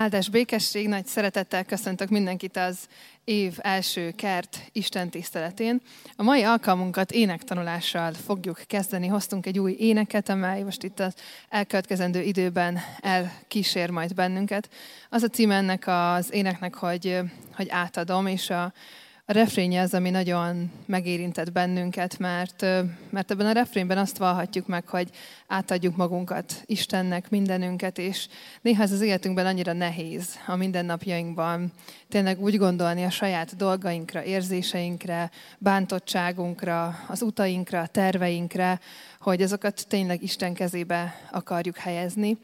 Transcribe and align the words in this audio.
Áldás 0.00 0.28
békesség, 0.28 0.88
nagy 0.88 1.06
szeretettel 1.06 1.64
köszöntök 1.64 2.08
mindenkit 2.08 2.56
az 2.56 2.78
év 3.24 3.54
első 3.58 4.10
kert 4.10 4.60
Isten 4.72 5.10
tiszteletén. 5.10 5.80
A 6.16 6.22
mai 6.22 6.42
alkalmunkat 6.42 7.10
énektanulással 7.10 8.12
fogjuk 8.12 8.62
kezdeni. 8.66 9.06
Hoztunk 9.06 9.46
egy 9.46 9.58
új 9.58 9.76
éneket, 9.78 10.28
amely 10.28 10.62
most 10.62 10.82
itt 10.82 11.00
az 11.00 11.14
elkövetkezendő 11.48 12.22
időben 12.22 12.78
elkísér 13.00 13.90
majd 13.90 14.14
bennünket. 14.14 14.68
Az 15.10 15.22
a 15.22 15.28
cím 15.28 15.50
ennek 15.50 15.84
az 15.86 16.32
éneknek, 16.32 16.74
hogy, 16.74 17.18
hogy 17.54 17.68
átadom, 17.68 18.26
és 18.26 18.50
a, 18.50 18.72
a 19.30 19.32
refrénye 19.32 19.80
az, 19.80 19.94
ami 19.94 20.10
nagyon 20.10 20.70
megérintett 20.86 21.52
bennünket, 21.52 22.18
mert, 22.18 22.60
mert 23.10 23.30
ebben 23.30 23.46
a 23.46 23.52
refrénben 23.52 23.98
azt 23.98 24.18
vallhatjuk 24.18 24.66
meg, 24.66 24.88
hogy 24.88 25.10
átadjuk 25.46 25.96
magunkat 25.96 26.62
Istennek, 26.66 27.30
mindenünket, 27.30 27.98
és 27.98 28.28
néha 28.62 28.82
ez 28.82 28.92
az 28.92 29.00
életünkben 29.00 29.46
annyira 29.46 29.72
nehéz 29.72 30.38
a 30.46 30.56
mindennapjainkban 30.56 31.72
tényleg 32.08 32.40
úgy 32.40 32.56
gondolni 32.56 33.04
a 33.04 33.10
saját 33.10 33.56
dolgainkra, 33.56 34.24
érzéseinkre, 34.24 35.30
bántottságunkra, 35.58 36.98
az 37.08 37.22
utainkra, 37.22 37.86
terveinkre, 37.86 38.80
hogy 39.20 39.42
azokat 39.42 39.86
tényleg 39.88 40.22
Isten 40.22 40.54
kezébe 40.54 41.14
akarjuk 41.32 41.76
helyezni. 41.76 42.38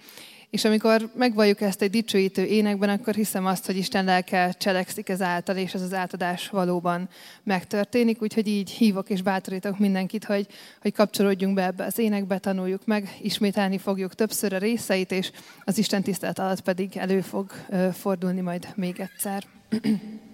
És 0.50 0.64
amikor 0.64 1.10
megvalljuk 1.14 1.60
ezt 1.60 1.82
egy 1.82 1.91
dicsőítő 1.91 2.45
énekben, 2.45 2.88
akkor 2.88 3.14
hiszem 3.14 3.46
azt, 3.46 3.66
hogy 3.66 3.77
Isten 3.77 4.05
lelke 4.05 4.55
cselekszik 4.59 5.09
ezáltal, 5.09 5.56
és 5.56 5.74
ez 5.74 5.82
az 5.82 5.95
átadás 5.95 6.48
valóban 6.48 7.09
megtörténik. 7.42 8.22
Úgyhogy 8.22 8.46
így 8.46 8.70
hívok 8.70 9.10
és 9.10 9.22
bátorítok 9.22 9.78
mindenkit, 9.78 10.24
hogy, 10.24 10.46
hogy 10.80 10.92
kapcsolódjunk 10.92 11.55
be 11.55 11.64
ebbe 11.64 11.84
az 11.84 11.98
énekbe, 11.98 12.38
tanuljuk 12.38 12.86
meg, 12.86 13.16
ismételni 13.22 13.78
fogjuk 13.78 14.14
többször 14.14 14.52
a 14.52 14.59
részeit, 14.59 15.12
és 15.12 15.30
az 15.64 15.78
Isten 15.78 16.02
tisztelet 16.02 16.38
alatt 16.38 16.60
pedig 16.60 16.97
elő 16.97 17.20
fog 17.20 17.50
fordulni 17.92 18.41
majd 18.41 18.69
még 18.74 19.00
egyszer. 19.00 19.44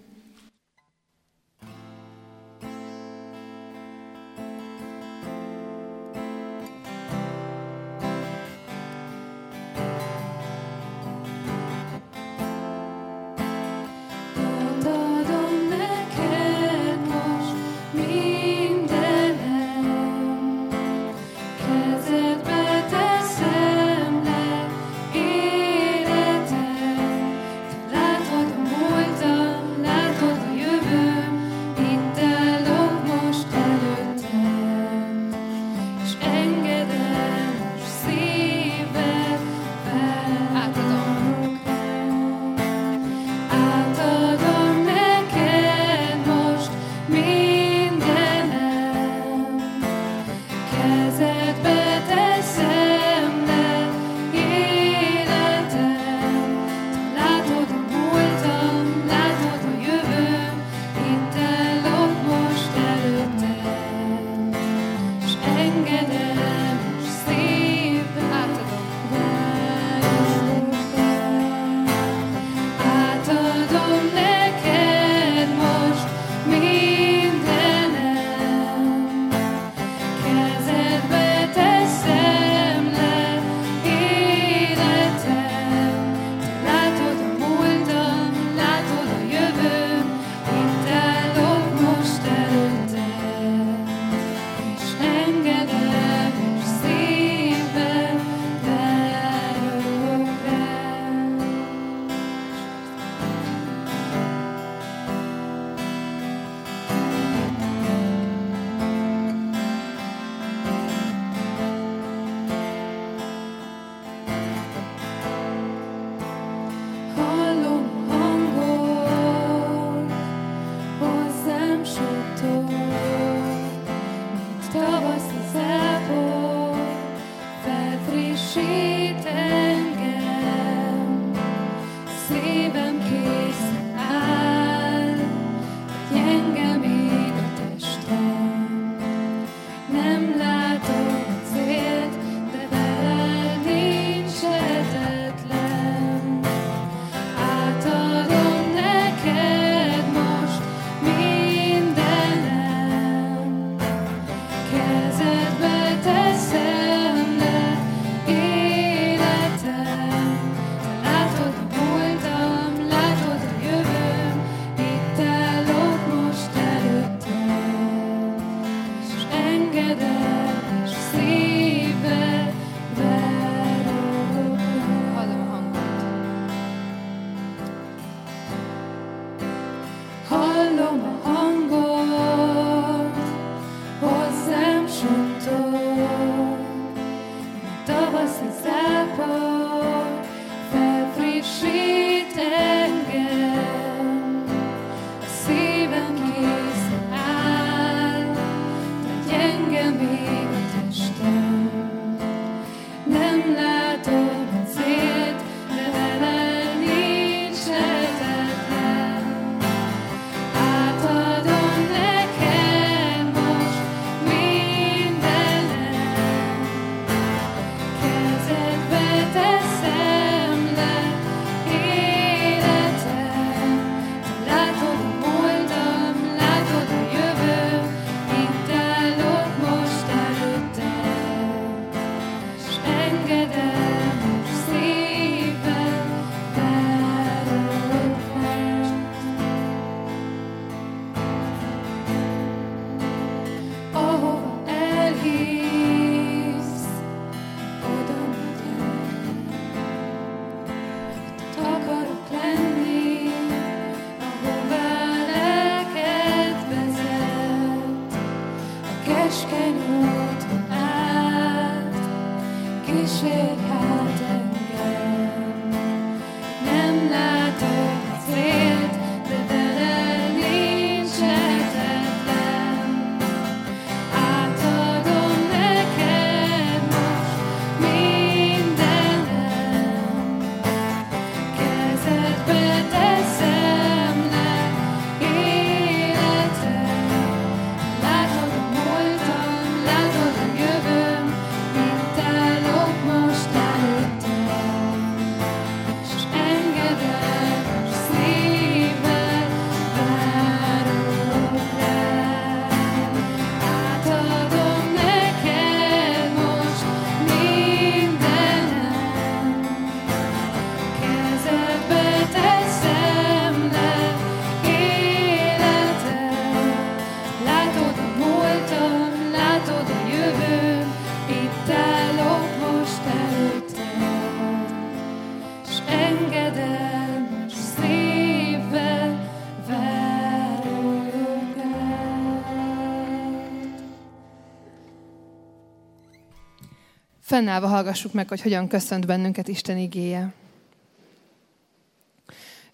Fennállva 337.32 337.66
hallgassuk 337.66 338.12
meg, 338.12 338.28
hogy 338.28 338.40
hogyan 338.42 338.68
köszönt 338.68 339.06
bennünket 339.06 339.48
Isten 339.48 339.78
igéje. 339.78 340.32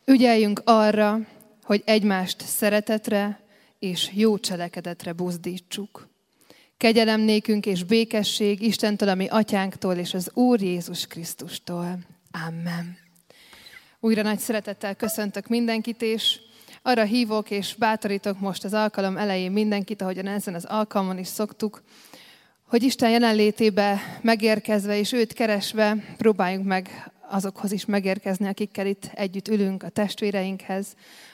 Ügyeljünk 0.05 0.61
arra, 0.65 1.19
hogy 1.63 1.83
egymást 1.85 2.41
szeretetre 2.41 3.41
és 3.79 4.11
jó 4.15 4.39
cselekedetre 4.39 5.13
buzdítsuk. 5.13 6.09
Kegyelem 6.77 7.21
nékünk 7.21 7.67
és 7.67 7.85
békesség 7.85 8.61
Istentől, 8.63 9.09
ami 9.09 9.27
atyánktól 9.27 9.95
és 9.95 10.15
az 10.15 10.31
Úr 10.35 10.61
Jézus 10.61 11.07
Krisztustól. 11.07 11.99
Amen. 12.47 12.99
Újra 14.01 14.23
nagy 14.23 14.39
szeretettel 14.39 14.95
köszöntök 14.95 15.49
mindenkit, 15.49 16.03
és 16.03 16.41
arra 16.83 17.05
hívok 17.05 17.51
és 17.51 17.75
bátorítok 17.75 18.41
most 18.41 18.65
az 18.65 18.75
alkalom 18.75 19.17
elején 19.17 19.53
mindenkit, 19.53 20.03
ahogyan 20.03 20.27
ezen 20.27 20.55
az 20.55 20.65
alkalmon 20.65 21.19
is 21.19 21.27
szoktuk, 21.27 21.83
hogy 22.69 22.83
Isten 22.83 23.11
jelenlétébe 23.11 24.01
megérkezve 24.23 24.99
és 24.99 25.13
őt 25.13 25.33
keresve 25.33 25.97
próbáljunk 26.17 26.67
meg 26.67 27.11
azokhoz 27.31 27.73
is 27.73 27.85
megérkezni, 27.85 28.47
akikkel 28.47 28.87
itt 28.87 29.11
együtt 29.15 29.49
ülünk, 29.49 29.83
a 29.83 29.89
testvéreinkhez, 29.89 30.87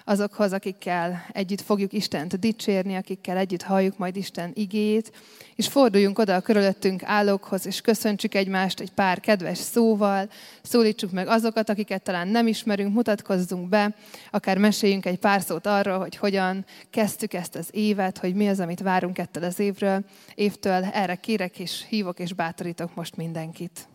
azokhoz, 0.05 0.53
akikkel 0.53 1.27
együtt 1.33 1.61
fogjuk 1.61 1.93
Istent 1.93 2.39
dicsérni, 2.39 2.95
akikkel 2.95 3.37
együtt 3.37 3.63
halljuk 3.63 3.99
majd 3.99 4.17
Isten 4.17 4.51
igéjét, 4.55 5.13
és 5.55 5.69
forduljunk 5.69 6.19
oda 6.19 6.35
a 6.35 6.41
körülöttünk 6.41 7.03
állókhoz, 7.03 7.67
és 7.67 7.81
köszöntsük 7.81 8.35
egymást 8.35 8.81
egy 8.81 8.93
pár 8.93 9.21
kedves 9.21 9.59
szóval, 9.59 10.29
szólítsuk 10.63 11.11
meg 11.11 11.29
azokat, 11.29 11.69
akiket 11.69 12.03
talán 12.03 12.29
nem 12.29 12.47
ismerünk, 12.47 12.95
mutatkozzunk 12.95 13.69
be, 13.69 13.95
akár 14.31 14.59
meséljünk 14.59 15.07
egy 15.07 15.19
pár 15.19 15.43
szót 15.43 15.67
arról, 15.67 15.99
hogy 15.99 16.17
hogyan 16.17 16.65
kezdtük 16.91 17.33
ezt 17.33 17.55
az 17.55 17.69
évet, 17.71 18.19
hogy 18.19 18.35
mi 18.35 18.49
az, 18.49 18.61
amit 18.61 18.81
várunk 18.81 19.19
ettől 19.19 19.45
az 19.45 19.59
évről, 19.59 20.05
évtől. 20.35 20.85
Erre 20.85 21.15
kérek 21.15 21.59
és 21.59 21.85
hívok 21.89 22.19
és 22.19 22.33
bátorítok 22.33 22.95
most 22.95 23.17
mindenkit. 23.17 23.89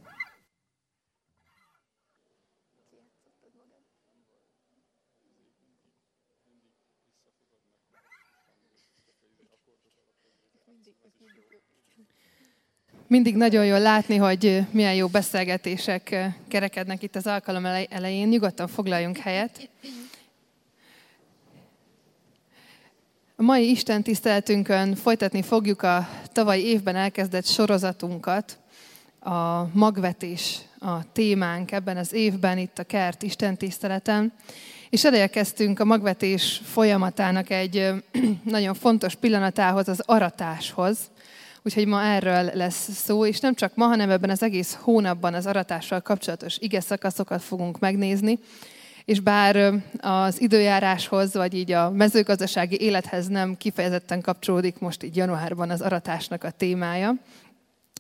Mindig 13.08 13.36
nagyon 13.36 13.66
jól 13.66 13.80
látni, 13.80 14.16
hogy 14.16 14.62
milyen 14.72 14.96
jó 14.96 15.08
beszélgetések 15.08 16.34
kerekednek 16.48 17.04
itt 17.04 17.16
az 17.16 17.28
alkalom 17.28 17.66
elején. 17.66 18.28
Nyugodtan 18.28 18.68
foglaljunk 18.68 19.18
helyet. 19.18 19.70
A 23.36 23.42
mai 23.42 23.70
Isten 23.70 24.04
tiszteletünkön 24.04 24.96
folytatni 24.96 25.42
fogjuk 25.42 25.82
a 25.82 26.10
tavalyi 26.32 26.66
évben 26.66 26.96
elkezdett 26.96 27.46
sorozatunkat. 27.46 28.60
A 29.20 29.68
magvetés 29.78 30.60
a 30.80 31.12
témánk 31.12 31.72
ebben 31.72 31.98
az 31.98 32.14
évben, 32.14 32.58
itt 32.58 32.80
a 32.80 32.84
kert 32.84 33.24
Isten 33.24 33.58
tiszteleten. 33.58 34.34
És 34.90 35.06
elérkeztünk 35.06 35.80
a 35.80 35.86
magvetés 35.86 36.62
folyamatának 36.64 37.50
egy 37.50 37.90
nagyon 38.44 38.74
fontos 38.74 39.16
pillanatához, 39.16 39.88
az 39.88 40.04
aratáshoz. 40.06 40.98
Úgyhogy 41.64 41.88
ma 41.88 42.04
erről 42.04 42.50
lesz 42.54 42.90
szó, 42.92 43.26
és 43.26 43.40
nem 43.40 43.54
csak 43.54 43.76
ma, 43.76 43.86
hanem 43.86 44.10
ebben 44.10 44.30
az 44.30 44.44
egész 44.44 44.78
hónapban 44.82 45.34
az 45.34 45.46
aratással 45.46 46.02
kapcsolatos 46.02 46.58
ige 46.60 46.80
szakaszokat 46.80 47.42
fogunk 47.42 47.80
megnézni. 47.80 48.40
És 49.06 49.20
bár 49.20 49.74
az 50.00 50.42
időjáráshoz, 50.42 51.34
vagy 51.34 51.54
így 51.54 51.72
a 51.72 51.90
mezőgazdasági 51.90 52.82
élethez 52.82 53.28
nem 53.28 53.58
kifejezetten 53.58 54.22
kapcsolódik 54.22 54.80
most 54.80 55.04
így 55.04 55.16
januárban 55.16 55.70
az 55.70 55.82
aratásnak 55.82 56.44
a 56.44 56.52
témája, 56.52 57.16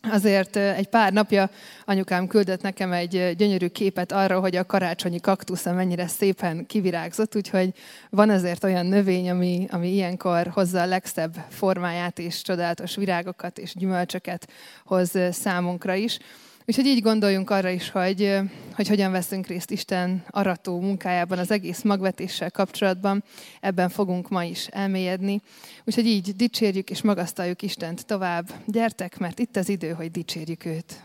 Azért 0.01 0.55
egy 0.55 0.87
pár 0.87 1.13
napja 1.13 1.49
anyukám 1.85 2.27
küldött 2.27 2.61
nekem 2.61 2.91
egy 2.91 3.33
gyönyörű 3.37 3.67
képet 3.67 4.11
arra, 4.11 4.39
hogy 4.39 4.55
a 4.55 4.65
karácsonyi 4.65 5.19
kaktusza 5.19 5.73
mennyire 5.73 6.07
szépen 6.07 6.65
kivirágzott, 6.65 7.35
úgyhogy 7.35 7.73
van 8.09 8.29
azért 8.29 8.63
olyan 8.63 8.85
növény, 8.85 9.29
ami, 9.29 9.67
ami 9.71 9.93
ilyenkor 9.93 10.47
hozza 10.47 10.81
a 10.81 10.85
legszebb 10.85 11.35
formáját 11.49 12.19
és 12.19 12.41
csodálatos 12.41 12.95
virágokat 12.95 13.57
és 13.57 13.73
gyümölcsöket 13.75 14.47
hoz 14.85 15.11
számunkra 15.31 15.93
is. 15.93 16.19
Úgyhogy 16.69 16.85
így 16.85 17.01
gondoljunk 17.01 17.49
arra 17.49 17.69
is, 17.69 17.89
hogy, 17.89 18.39
hogy 18.73 18.87
hogyan 18.87 19.11
veszünk 19.11 19.47
részt 19.47 19.71
Isten 19.71 20.23
arató 20.29 20.79
munkájában, 20.79 21.37
az 21.37 21.51
egész 21.51 21.81
magvetéssel 21.81 22.51
kapcsolatban. 22.51 23.23
Ebben 23.59 23.89
fogunk 23.89 24.29
ma 24.29 24.43
is 24.43 24.67
elmélyedni. 24.67 25.41
Úgyhogy 25.85 26.05
így 26.05 26.35
dicsérjük 26.35 26.89
és 26.89 27.01
magasztaljuk 27.01 27.61
Istent 27.61 28.05
tovább. 28.05 28.49
Gyertek, 28.65 29.17
mert 29.17 29.39
itt 29.39 29.55
az 29.55 29.69
idő, 29.69 29.91
hogy 29.91 30.11
dicsérjük 30.11 30.65
őt. 30.65 31.03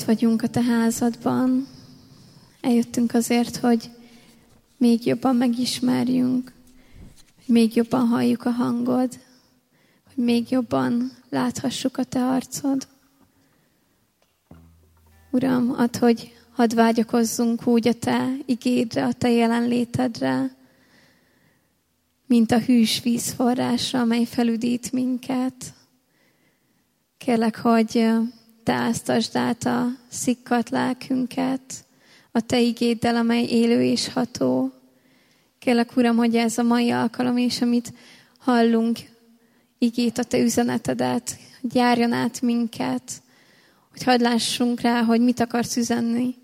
Vagyunk 0.03 0.41
a 0.41 0.47
Te 0.47 0.61
házadban. 0.61 1.67
Eljöttünk 2.61 3.13
azért, 3.13 3.55
hogy 3.55 3.89
még 4.77 5.05
jobban 5.05 5.35
megismerjünk, 5.35 6.53
hogy 7.35 7.53
még 7.53 7.75
jobban 7.75 8.07
halljuk 8.07 8.45
a 8.45 8.49
hangod, 8.49 9.19
hogy 10.13 10.23
még 10.23 10.49
jobban 10.49 11.11
láthassuk 11.29 11.97
a 11.97 12.03
Te 12.03 12.25
arcod. 12.25 12.87
Uram, 15.31 15.73
ad, 15.77 15.95
hogy 15.95 16.33
hadd 16.51 16.75
vágyakozzunk 16.75 17.67
úgy 17.67 17.87
a 17.87 17.93
Te 17.93 18.35
igédre, 18.45 19.05
a 19.05 19.13
Te 19.13 19.29
jelenlétedre, 19.29 20.55
mint 22.25 22.51
a 22.51 22.59
hűs 22.59 23.01
vízforrásra, 23.01 23.99
amely 23.99 24.25
felüdít 24.25 24.91
minket. 24.91 25.73
Kérlek, 27.17 27.57
hogy 27.57 28.11
te 28.63 28.73
áztasd 28.73 29.35
át 29.35 29.65
a 29.65 29.87
szikkat 30.09 30.69
lelkünket, 30.69 31.85
a 32.31 32.41
te 32.41 32.59
igéddel, 32.59 33.15
amely 33.15 33.43
élő 33.43 33.83
és 33.83 34.09
ható. 34.09 34.71
Kérlek, 35.59 35.97
Uram, 35.97 36.15
hogy 36.15 36.35
ez 36.35 36.57
a 36.57 36.63
mai 36.63 36.91
alkalom, 36.91 37.37
és 37.37 37.61
amit 37.61 37.93
hallunk, 38.39 38.97
igét 39.77 40.17
a 40.17 40.23
te 40.23 40.39
üzenetedet, 40.39 41.37
hogy 41.61 41.75
járjon 41.75 42.11
át 42.11 42.41
minket, 42.41 43.11
hogy 43.91 44.03
hadd 44.03 44.21
lássunk 44.21 44.81
rá, 44.81 45.01
hogy 45.03 45.21
mit 45.21 45.39
akarsz 45.39 45.77
üzenni, 45.77 46.35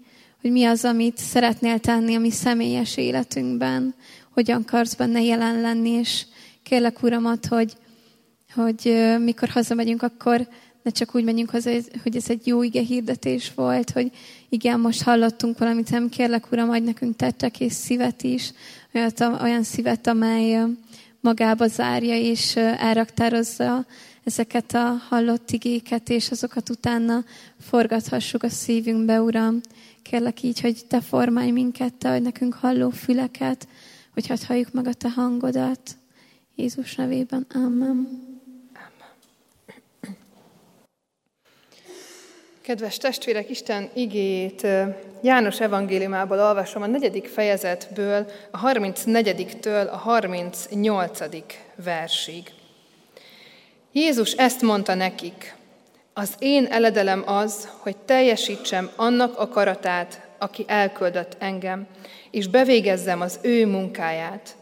hogy 0.42 0.52
mi 0.52 0.66
az, 0.66 0.86
amit 0.86 1.18
szeretnél 1.18 1.80
tenni 1.80 2.16
a 2.16 2.20
mi 2.20 2.32
személyes 2.32 2.98
életünkben, 2.98 3.96
hogyan 4.34 4.62
akarsz 4.62 4.96
benne 4.96 5.22
jelen 5.22 5.62
lenni, 5.62 5.90
és 5.90 6.26
kérlek 6.64 7.04
Uramat, 7.04 7.46
hogy, 7.46 7.74
hogy 8.54 9.08
mikor 9.24 9.50
hazamegyünk, 9.50 10.02
akkor 10.02 10.48
ne 10.84 10.92
csak 10.92 11.16
úgy 11.16 11.24
menjünk 11.24 11.50
haza, 11.50 11.72
hogy 12.04 12.16
ez 12.16 12.30
egy 12.30 12.48
jó 12.48 12.64
ige 12.64 12.82
hirdetés 12.82 13.52
volt, 13.56 13.90
hogy 13.90 14.12
igen, 14.50 14.80
most 14.80 15.02
hallottunk 15.02 15.58
valamit, 15.58 15.90
nem 15.90 16.10
kérlek 16.10 16.52
Uram, 16.52 16.70
adj 16.70 16.86
nekünk 16.86 17.16
tettek 17.16 17.60
és 17.60 17.74
szívet 17.74 18.24
is, 18.24 18.52
olyan, 18.94 19.42
olyan 19.42 19.64
szívet, 19.64 20.08
amely 20.08 20.60
magába 21.22 21.68
zárja 21.68 22.16
és 22.18 22.56
elraktározza 22.56 23.86
ezeket 24.24 24.74
a 24.74 25.02
hallott 25.10 25.52
igéket, 25.52 26.10
és 26.10 26.32
azokat 26.32 26.70
utána 26.70 27.24
forgathassuk 27.60 28.44
a 28.44 28.50
szívünkbe, 28.50 29.22
Uram. 29.22 29.62
Kérlek 30.02 30.44
így, 30.44 30.60
hogy 30.60 30.86
Te 30.88 31.02
formálj 31.02 31.52
minket, 31.52 31.94
Te 31.94 32.10
adj 32.10 32.24
nekünk 32.24 32.54
halló 32.54 32.90
füleket, 32.90 33.68
hogy 34.14 34.28
hadd 34.28 34.46
halljuk 34.48 34.72
meg 34.72 34.88
a 34.88 34.94
Te 34.94 35.10
hangodat. 35.10 35.98
Jézus 36.56 36.96
nevében. 36.96 37.46
Amen. 37.54 38.29
Kedves 42.62 42.98
testvérek, 42.98 43.50
Isten 43.50 43.90
igéjét 43.94 44.68
János 45.22 45.60
evangéliumából 45.60 46.40
olvasom 46.40 46.82
a 46.82 46.88
negyedik 46.88 47.28
fejezetből, 47.28 48.26
a 48.52 48.60
34-től 48.60 49.92
a 49.92 49.96
38. 49.98 51.20
versig. 51.84 52.44
Jézus 53.92 54.32
ezt 54.32 54.62
mondta 54.62 54.94
nekik, 54.94 55.56
az 56.14 56.34
én 56.40 56.66
eledelem 56.66 57.24
az, 57.26 57.70
hogy 57.78 57.98
teljesítsem 57.98 58.90
annak 58.96 59.38
akaratát, 59.38 60.28
aki 60.38 60.64
elküldött 60.68 61.36
engem, 61.40 61.88
és 62.32 62.48
bevégezzem 62.48 63.22
az 63.22 63.40
ő 63.42 63.66
munkáját. 63.66 64.56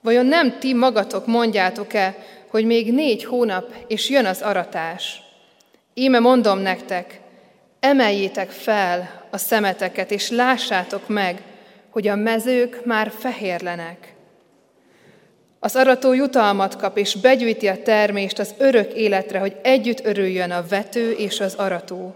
Vajon 0.00 0.26
nem 0.26 0.58
ti 0.58 0.74
magatok 0.74 1.26
mondjátok-e, 1.26 2.16
hogy 2.48 2.64
még 2.64 2.92
négy 2.92 3.24
hónap, 3.24 3.74
és 3.86 4.08
jön 4.08 4.26
az 4.26 4.40
aratás? 4.40 5.22
Íme 5.94 6.18
mondom 6.18 6.58
nektek, 6.58 7.19
emeljétek 7.80 8.50
fel 8.50 9.26
a 9.30 9.36
szemeteket, 9.36 10.10
és 10.10 10.30
lássátok 10.30 11.08
meg, 11.08 11.42
hogy 11.90 12.08
a 12.08 12.14
mezők 12.14 12.84
már 12.84 13.12
fehérlenek. 13.18 14.14
Az 15.58 15.76
arató 15.76 16.12
jutalmat 16.12 16.76
kap, 16.76 16.96
és 16.96 17.14
begyűjti 17.14 17.68
a 17.68 17.82
termést 17.82 18.38
az 18.38 18.54
örök 18.58 18.92
életre, 18.92 19.38
hogy 19.38 19.56
együtt 19.62 20.04
örüljön 20.04 20.50
a 20.50 20.66
vető 20.68 21.10
és 21.10 21.40
az 21.40 21.54
arató. 21.54 22.14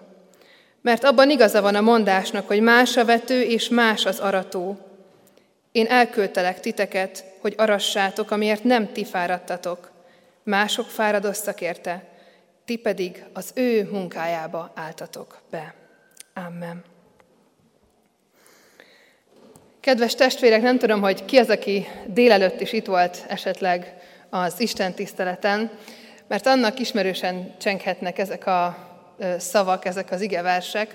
Mert 0.81 1.05
abban 1.05 1.31
igaza 1.31 1.61
van 1.61 1.75
a 1.75 1.81
mondásnak, 1.81 2.47
hogy 2.47 2.61
más 2.61 2.97
a 2.97 3.05
vető 3.05 3.43
és 3.43 3.69
más 3.69 4.07
az 4.07 4.19
arató. 4.19 4.79
Én 5.73 5.87
elküldtelek 5.87 6.61
titeket, 6.61 7.25
hogy 7.41 7.55
arassátok, 7.57 8.31
amiért 8.31 8.65
nem 8.65 8.93
ti 8.93 9.05
fáradtatok. 9.05 9.91
Mások 10.43 10.87
fáradoztak 10.87 11.61
érte, 11.61 12.05
ti 12.65 12.77
pedig 12.77 13.25
az 13.33 13.51
ő 13.55 13.89
munkájába 13.91 14.73
álltatok 14.75 15.39
be. 15.51 15.75
Amen. 16.35 16.85
Kedves 19.81 20.15
testvérek, 20.15 20.63
nem 20.63 20.79
tudom, 20.79 21.01
hogy 21.01 21.25
ki 21.25 21.37
az, 21.37 21.49
aki 21.49 21.87
délelőtt 22.07 22.61
is 22.61 22.73
itt 22.73 22.87
volt 22.87 23.25
esetleg 23.29 23.95
az 24.31 24.61
Isten 24.61 24.95
tiszteleten, 24.95 25.71
mert 26.29 26.47
annak 26.47 26.79
ismerősen 26.79 27.55
csenghetnek 27.59 28.19
ezek 28.19 28.47
a 28.47 28.77
szavak, 29.39 29.85
ezek 29.85 30.11
az 30.11 30.21
igeversek, 30.21 30.95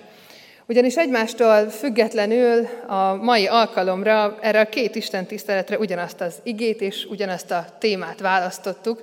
ugyanis 0.65 0.95
egymástól 0.95 1.69
függetlenül 1.69 2.67
a 2.88 3.13
mai 3.13 3.47
alkalomra 3.47 4.38
erre 4.41 4.60
a 4.60 4.69
két 4.69 4.95
Isten 4.95 5.25
tiszteletre 5.25 5.77
ugyanazt 5.77 6.21
az 6.21 6.36
igét 6.43 6.82
és 6.82 7.05
ugyanazt 7.05 7.51
a 7.51 7.65
témát 7.79 8.19
választottuk, 8.19 9.01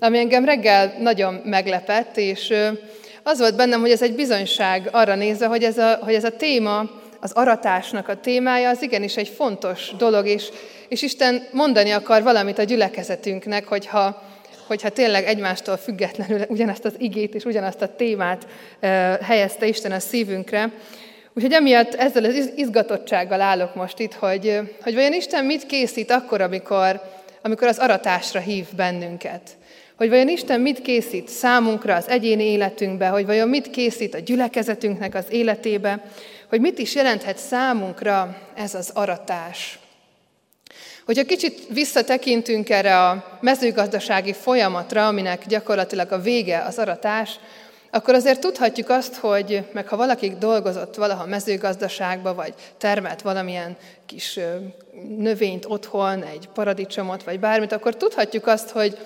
ami 0.00 0.18
engem 0.18 0.44
reggel 0.44 0.94
nagyon 0.98 1.40
meglepett, 1.44 2.16
és 2.16 2.54
az 3.22 3.38
volt 3.38 3.56
bennem, 3.56 3.80
hogy 3.80 3.90
ez 3.90 4.02
egy 4.02 4.14
bizonyság 4.14 4.88
arra 4.92 5.14
nézve, 5.14 5.46
hogy 5.46 5.64
ez 5.64 5.78
a, 5.78 5.98
hogy 6.02 6.14
ez 6.14 6.24
a 6.24 6.36
téma, 6.36 6.90
az 7.20 7.32
aratásnak 7.32 8.08
a 8.08 8.20
témája, 8.20 8.68
az 8.68 8.82
igenis 8.82 9.16
egy 9.16 9.28
fontos 9.28 9.92
dolog, 9.98 10.26
és, 10.26 10.48
és 10.88 11.02
Isten 11.02 11.46
mondani 11.52 11.90
akar 11.90 12.22
valamit 12.22 12.58
a 12.58 12.62
gyülekezetünknek, 12.62 13.66
hogyha, 13.66 14.22
hogyha 14.66 14.88
tényleg 14.88 15.24
egymástól 15.24 15.76
függetlenül 15.76 16.40
ugyanazt 16.48 16.84
az 16.84 16.94
igét 16.98 17.34
és 17.34 17.44
ugyanazt 17.44 17.82
a 17.82 17.96
témát 17.96 18.46
helyezte 19.22 19.66
Isten 19.66 19.92
a 19.92 19.98
szívünkre. 19.98 20.72
Úgyhogy 21.34 21.52
emiatt 21.52 21.94
ezzel 21.94 22.24
az 22.24 22.52
izgatottsággal 22.56 23.40
állok 23.40 23.74
most 23.74 23.98
itt, 23.98 24.14
hogy, 24.14 24.60
hogy 24.82 24.94
vajon 24.94 25.12
Isten 25.12 25.44
mit 25.44 25.66
készít 25.66 26.10
akkor, 26.10 26.40
amikor, 26.40 27.00
amikor 27.42 27.68
az 27.68 27.78
aratásra 27.78 28.40
hív 28.40 28.66
bennünket. 28.76 29.56
Hogy 29.96 30.08
vajon 30.08 30.28
Isten 30.28 30.60
mit 30.60 30.82
készít 30.82 31.28
számunkra 31.28 31.94
az 31.94 32.08
egyéni 32.08 32.44
életünkbe, 32.44 33.08
hogy 33.08 33.26
vajon 33.26 33.48
mit 33.48 33.70
készít 33.70 34.14
a 34.14 34.18
gyülekezetünknek 34.18 35.14
az 35.14 35.24
életébe, 35.28 36.04
hogy 36.48 36.60
mit 36.60 36.78
is 36.78 36.94
jelenthet 36.94 37.38
számunkra 37.38 38.36
ez 38.54 38.74
az 38.74 38.90
aratás. 38.94 39.78
Hogyha 41.04 41.24
kicsit 41.24 41.60
visszatekintünk 41.68 42.70
erre 42.70 43.06
a 43.06 43.38
mezőgazdasági 43.40 44.32
folyamatra, 44.32 45.06
aminek 45.06 45.46
gyakorlatilag 45.46 46.12
a 46.12 46.20
vége 46.20 46.58
az 46.58 46.78
aratás, 46.78 47.38
akkor 47.90 48.14
azért 48.14 48.40
tudhatjuk 48.40 48.88
azt, 48.88 49.14
hogy 49.14 49.64
meg 49.72 49.88
ha 49.88 49.96
valaki 49.96 50.32
dolgozott 50.38 50.94
valaha 50.94 51.26
mezőgazdaságba, 51.26 52.34
vagy 52.34 52.54
termelt 52.78 53.22
valamilyen 53.22 53.76
kis 54.06 54.38
növényt 55.18 55.64
otthon, 55.68 56.22
egy 56.22 56.48
paradicsomot, 56.54 57.22
vagy 57.22 57.40
bármit, 57.40 57.72
akkor 57.72 57.96
tudhatjuk 57.96 58.46
azt, 58.46 58.70
hogy, 58.70 58.98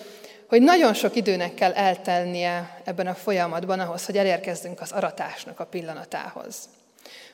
hogy 0.50 0.62
nagyon 0.62 0.94
sok 0.94 1.16
időnek 1.16 1.54
kell 1.54 1.72
eltelnie 1.72 2.80
ebben 2.84 3.06
a 3.06 3.14
folyamatban 3.14 3.80
ahhoz, 3.80 4.06
hogy 4.06 4.16
elérkezzünk 4.16 4.80
az 4.80 4.92
aratásnak 4.92 5.60
a 5.60 5.64
pillanatához. 5.64 6.56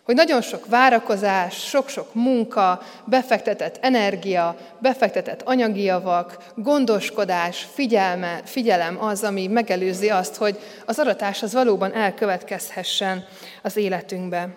Hogy 0.02 0.14
nagyon 0.14 0.42
sok 0.42 0.66
várakozás, 0.66 1.68
sok-sok 1.68 2.14
munka, 2.14 2.83
befektetett 3.05 3.79
energia, 3.81 4.57
befektetett 4.79 5.42
anyagi 5.42 5.83
javak, 5.83 6.52
gondoskodás, 6.55 7.66
figyelme, 7.74 8.40
figyelem 8.44 9.02
az, 9.02 9.22
ami 9.22 9.46
megelőzi 9.46 10.11
azt, 10.11 10.37
hogy 10.37 10.59
az 10.87 10.98
aratás 10.98 11.42
az 11.42 11.52
valóban 11.52 11.94
elkövetkezhessen 11.94 13.24
az 13.62 13.76
életünkbe. 13.76 14.48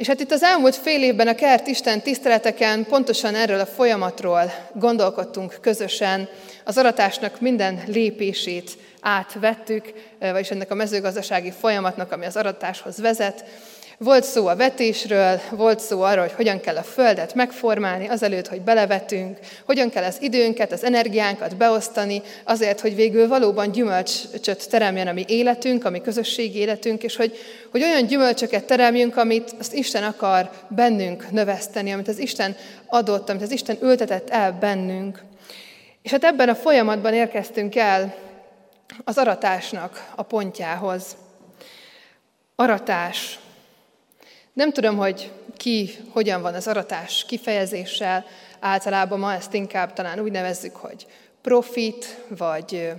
És 0.00 0.06
hát 0.06 0.20
itt 0.20 0.32
az 0.32 0.42
elmúlt 0.42 0.76
fél 0.76 1.02
évben 1.02 1.28
a 1.28 1.34
Kert 1.34 1.66
Isten 1.66 2.00
tiszteleteken 2.00 2.84
pontosan 2.84 3.34
erről 3.34 3.60
a 3.60 3.66
folyamatról 3.66 4.52
gondolkodtunk 4.74 5.58
közösen. 5.60 6.28
Az 6.64 6.78
aratásnak 6.78 7.40
minden 7.40 7.82
lépését 7.86 8.70
átvettük, 9.00 9.92
vagyis 10.18 10.50
ennek 10.50 10.70
a 10.70 10.74
mezőgazdasági 10.74 11.50
folyamatnak, 11.50 12.12
ami 12.12 12.26
az 12.26 12.36
aratáshoz 12.36 13.00
vezet. 13.00 13.44
Volt 14.04 14.24
szó 14.24 14.46
a 14.46 14.56
vetésről, 14.56 15.40
volt 15.50 15.80
szó 15.80 16.02
arról, 16.02 16.22
hogy 16.22 16.32
hogyan 16.32 16.60
kell 16.60 16.76
a 16.76 16.82
földet 16.82 17.34
megformálni, 17.34 18.08
azelőtt, 18.08 18.48
hogy 18.48 18.60
belevetünk, 18.60 19.38
hogyan 19.64 19.90
kell 19.90 20.04
az 20.04 20.22
időnket, 20.22 20.72
az 20.72 20.84
energiánkat 20.84 21.56
beosztani, 21.56 22.22
azért, 22.44 22.80
hogy 22.80 22.94
végül 22.94 23.28
valóban 23.28 23.72
gyümölcsöt 23.72 24.68
teremjen 24.70 25.06
a 25.06 25.12
mi 25.12 25.24
életünk, 25.28 25.84
a 25.84 25.90
mi 25.90 26.00
közösségi 26.00 26.58
életünk, 26.58 27.02
és 27.02 27.16
hogy, 27.16 27.36
hogy 27.70 27.82
olyan 27.82 28.06
gyümölcsöket 28.06 28.64
teremjünk, 28.64 29.16
amit 29.16 29.54
az 29.58 29.72
Isten 29.72 30.02
akar 30.02 30.50
bennünk 30.68 31.30
növeszteni, 31.30 31.92
amit 31.92 32.08
az 32.08 32.18
Isten 32.18 32.56
adott, 32.86 33.28
amit 33.28 33.42
az 33.42 33.50
Isten 33.50 33.76
ültetett 33.82 34.30
el 34.30 34.52
bennünk. 34.52 35.22
És 36.02 36.10
hát 36.10 36.24
ebben 36.24 36.48
a 36.48 36.54
folyamatban 36.54 37.14
érkeztünk 37.14 37.76
el 37.76 38.14
az 39.04 39.18
aratásnak 39.18 40.10
a 40.14 40.22
pontjához. 40.22 41.16
Aratás. 42.54 43.38
Nem 44.52 44.72
tudom, 44.72 44.96
hogy 44.96 45.30
ki 45.56 45.90
hogyan 46.10 46.42
van 46.42 46.54
az 46.54 46.66
aratás 46.66 47.24
kifejezéssel, 47.28 48.24
általában 48.60 49.18
ma 49.18 49.32
ezt 49.32 49.54
inkább 49.54 49.92
talán 49.92 50.20
úgy 50.20 50.30
nevezzük, 50.30 50.76
hogy 50.76 51.06
profit, 51.42 52.24
vagy 52.28 52.92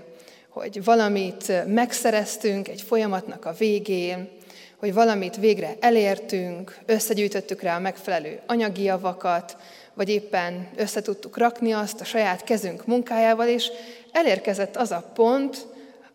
hogy 0.49 0.83
valamit 0.83 1.65
megszereztünk 1.67 2.67
egy 2.67 2.81
folyamatnak 2.81 3.45
a 3.45 3.53
végén, 3.57 4.29
hogy 4.77 4.93
valamit 4.93 5.37
végre 5.37 5.75
elértünk, 5.79 6.77
összegyűjtöttük 6.85 7.61
rá 7.61 7.75
a 7.75 7.79
megfelelő 7.79 8.39
anyagi 8.45 8.83
javakat, 8.83 9.57
vagy 9.93 10.09
éppen 10.09 10.67
összetudtuk 10.75 11.37
rakni 11.37 11.71
azt 11.71 12.01
a 12.01 12.05
saját 12.05 12.43
kezünk 12.43 12.85
munkájával, 12.85 13.47
és 13.47 13.71
elérkezett 14.11 14.75
az 14.75 14.91
a 14.91 15.11
pont, 15.13 15.67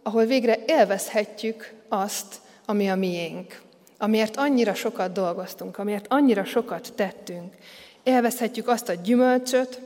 ahol 0.03 0.25
végre 0.25 0.59
élvezhetjük 0.66 1.72
azt, 1.88 2.35
ami 2.66 2.88
a 2.88 2.94
miénk 2.94 3.64
amiért 3.98 4.37
annyira 4.37 4.74
sokat 4.74 5.12
dolgoztunk, 5.12 5.78
amiért 5.78 6.06
annyira 6.09 6.44
sokat 6.44 6.92
tettünk. 6.94 7.54
Élvezhetjük 8.02 8.68
azt 8.68 8.88
a 8.88 8.94
gyümölcsöt, 8.94 9.80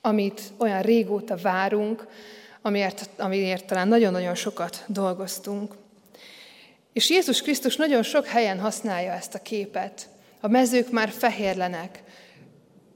amit 0.00 0.42
olyan 0.56 0.82
régóta 0.82 1.36
várunk, 1.36 2.06
amiért, 2.62 3.08
amiért 3.16 3.66
talán 3.66 3.88
nagyon-nagyon 3.88 4.34
sokat 4.34 4.84
dolgoztunk. 4.86 5.74
És 6.92 7.10
Jézus 7.10 7.42
Krisztus 7.42 7.76
nagyon 7.76 8.02
sok 8.02 8.26
helyen 8.26 8.60
használja 8.60 9.12
ezt 9.12 9.34
a 9.34 9.42
képet. 9.42 10.08
A 10.40 10.48
mezők 10.48 10.90
már 10.90 11.08
fehérlenek. 11.08 12.02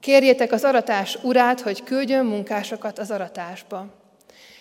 Kérjétek 0.01 0.53
az 0.53 0.65
aratás 0.65 1.19
urát, 1.23 1.61
hogy 1.61 1.83
küldjön 1.83 2.27
munkásokat 2.27 2.99
az 2.99 3.11
aratásba. 3.11 3.98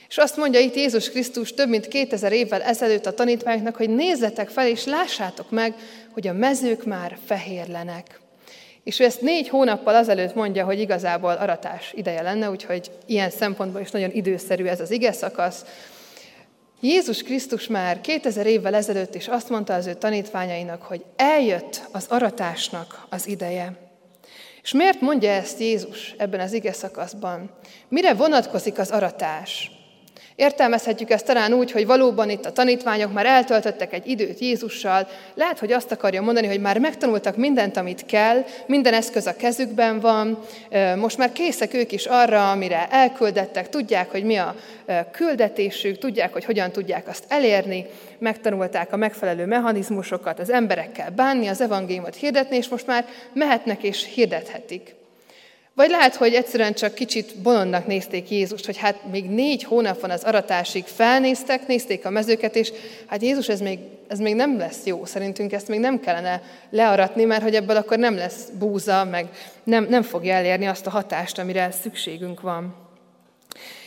És 0.08 0.18
azt 0.18 0.38
mondja 0.38 0.60
itt 0.60 0.76
Jézus 0.76 1.10
Krisztus 1.10 1.54
több 1.54 1.70
mint 1.70 1.88
2000 1.88 2.32
évvel 2.32 2.62
ezelőtt 2.62 3.06
a 3.06 3.14
tanítványoknak, 3.14 3.76
hogy 3.76 3.90
nézzetek 3.90 4.50
fel, 4.50 4.68
és 4.68 4.86
lássátok 4.86 5.52
meg, 5.52 5.76
hogy 6.14 6.28
a 6.28 6.34
mezők 6.34 6.86
már 6.86 7.18
fehérlenek. 7.26 8.20
És 8.84 9.00
ő 9.00 9.04
ezt 9.04 9.22
négy 9.22 9.50
hónappal 9.50 9.96
azelőtt 9.96 10.36
mondja, 10.36 10.66
hogy 10.66 10.80
igazából 10.80 11.32
aratás 11.32 11.94
ideje 11.96 12.22
lenne, 12.22 12.50
úgyhogy 12.50 12.92
ilyen 13.06 13.30
szempontból 13.30 13.82
is 13.82 13.92
nagyon 13.92 14.12
időszerű 14.12 14.66
ez 14.66 14.80
az 14.80 14.92
ige 14.92 15.12
szakasz. 15.12 15.66
Jézus 16.80 17.24
Krisztus 17.24 17.68
már 17.68 18.02
2000 18.02 18.46
évvel 18.46 18.76
ezelőtt 18.76 19.16
is 19.16 19.28
azt 19.28 19.50
mondta 19.50 19.74
az 19.74 19.86
ő 19.86 19.94
tanítványainak, 19.94 20.82
hogy 20.82 21.04
eljött 21.16 21.82
az 21.92 22.06
aratásnak 22.10 23.06
az 23.10 23.28
ideje. 23.28 23.72
És 24.62 24.74
miért 24.74 25.02
mondja 25.02 25.30
ezt 25.30 25.60
Jézus 25.60 26.14
ebben 26.18 26.40
az 26.40 26.54
ige 26.54 26.74
szakaszban? 26.74 27.50
Mire 27.88 28.14
vonatkozik 28.14 28.80
az 28.80 28.90
aratás? 28.90 29.77
Értelmezhetjük 30.38 31.10
ezt 31.10 31.26
talán 31.26 31.54
úgy, 31.54 31.72
hogy 31.72 31.86
valóban 31.86 32.30
itt 32.30 32.46
a 32.46 32.52
tanítványok 32.52 33.14
már 33.14 33.26
eltöltöttek 33.26 33.94
egy 33.94 34.08
időt 34.08 34.40
Jézussal, 34.40 35.08
lehet, 35.34 35.60
hogy 35.60 35.72
azt 35.72 35.92
akarja 35.92 36.22
mondani, 36.22 36.48
hogy 36.48 36.62
már 36.62 36.80
megtanultak 36.80 37.36
mindent, 37.36 37.78
amit 37.78 38.06
kell, 38.06 38.46
minden 38.66 38.94
eszköz 38.94 39.28
a 39.28 39.36
kezükben 39.36 40.00
van, 40.00 40.40
most 40.96 41.18
már 41.18 41.32
készek 41.32 41.74
ők 41.74 41.92
is 41.92 42.06
arra, 42.06 42.52
amire 42.52 42.88
elküldettek, 42.90 43.70
tudják, 43.70 44.12
hogy 44.12 44.24
mi 44.24 44.36
a 44.36 44.56
küldetésük, 45.12 45.98
tudják, 45.98 46.34
hogy 46.34 46.46
hogyan 46.46 46.72
tudják 46.72 47.08
azt 47.08 47.26
elérni, 47.28 47.86
megtanulták 48.18 48.94
a 48.94 48.98
megfelelő 48.98 49.46
mechanizmusokat, 49.46 50.40
az 50.40 50.50
emberekkel 50.50 51.10
bánni, 51.10 51.48
az 51.48 51.62
evangéliumot 51.62 52.16
hirdetni, 52.16 52.56
és 52.56 52.68
most 52.68 52.88
már 52.88 53.06
mehetnek 53.34 53.84
és 53.84 54.10
hirdethetik. 54.14 54.96
Vagy 55.78 55.90
lehet, 55.90 56.16
hogy 56.16 56.34
egyszerűen 56.34 56.74
csak 56.74 56.94
kicsit 56.94 57.36
bolondnak 57.36 57.88
nézték 57.88 58.30
Jézust, 58.30 58.66
hogy 58.66 58.78
hát 58.78 58.96
még 59.12 59.30
négy 59.30 59.64
hónap 59.64 60.02
van 60.02 60.10
az 60.10 60.24
aratásig, 60.24 60.86
felnéztek, 60.86 61.68
nézték 61.68 62.06
a 62.06 62.10
mezőket, 62.10 62.56
és 62.56 62.72
hát 63.08 63.22
Jézus, 63.22 63.50
ez 63.50 63.60
még, 63.60 63.80
ez 64.08 64.20
még 64.20 64.36
nem 64.36 64.58
lesz 64.58 64.86
jó, 64.86 65.06
szerintünk 65.06 65.54
ezt 65.54 65.68
még 65.68 65.80
nem 65.80 66.00
kellene 66.00 66.42
learatni, 66.70 67.24
mert 67.24 67.42
hogy 67.42 67.56
ebből 67.56 67.76
akkor 67.76 67.98
nem 67.98 68.16
lesz 68.16 68.50
búza, 68.60 69.04
meg 69.04 69.28
nem, 69.64 69.88
nem 69.90 70.02
fogja 70.04 70.34
elérni 70.34 70.66
azt 70.66 70.88
a 70.88 70.90
hatást, 70.90 71.40
amire 71.40 71.72
szükségünk 71.82 72.42
van. 72.42 72.76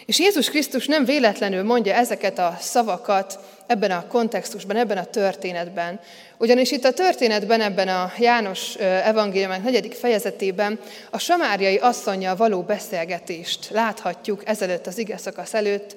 És 0.07 0.19
Jézus 0.19 0.51
Krisztus 0.51 0.87
nem 0.87 1.05
véletlenül 1.05 1.63
mondja 1.63 1.95
ezeket 1.95 2.39
a 2.39 2.57
szavakat 2.61 3.39
ebben 3.71 3.91
a 3.91 4.07
kontextusban, 4.07 4.77
ebben 4.77 4.99
a 4.99 5.05
történetben. 5.05 6.01
Ugyanis 6.39 6.71
itt 6.71 6.85
a 6.85 6.93
történetben, 6.93 7.61
ebben 7.61 7.89
a 7.89 8.13
János 8.19 8.75
evangéliumának 9.05 9.65
negyedik 9.65 9.93
fejezetében 9.93 10.79
a 11.11 11.19
samáriai 11.19 11.77
asszonyjal 11.77 12.37
való 12.37 12.63
beszélgetést 12.63 13.71
láthatjuk 13.71 14.43
ezelőtt 14.47 14.87
az 14.87 14.99
ige 14.99 15.17
szakasz 15.17 15.55
előtt, 15.55 15.97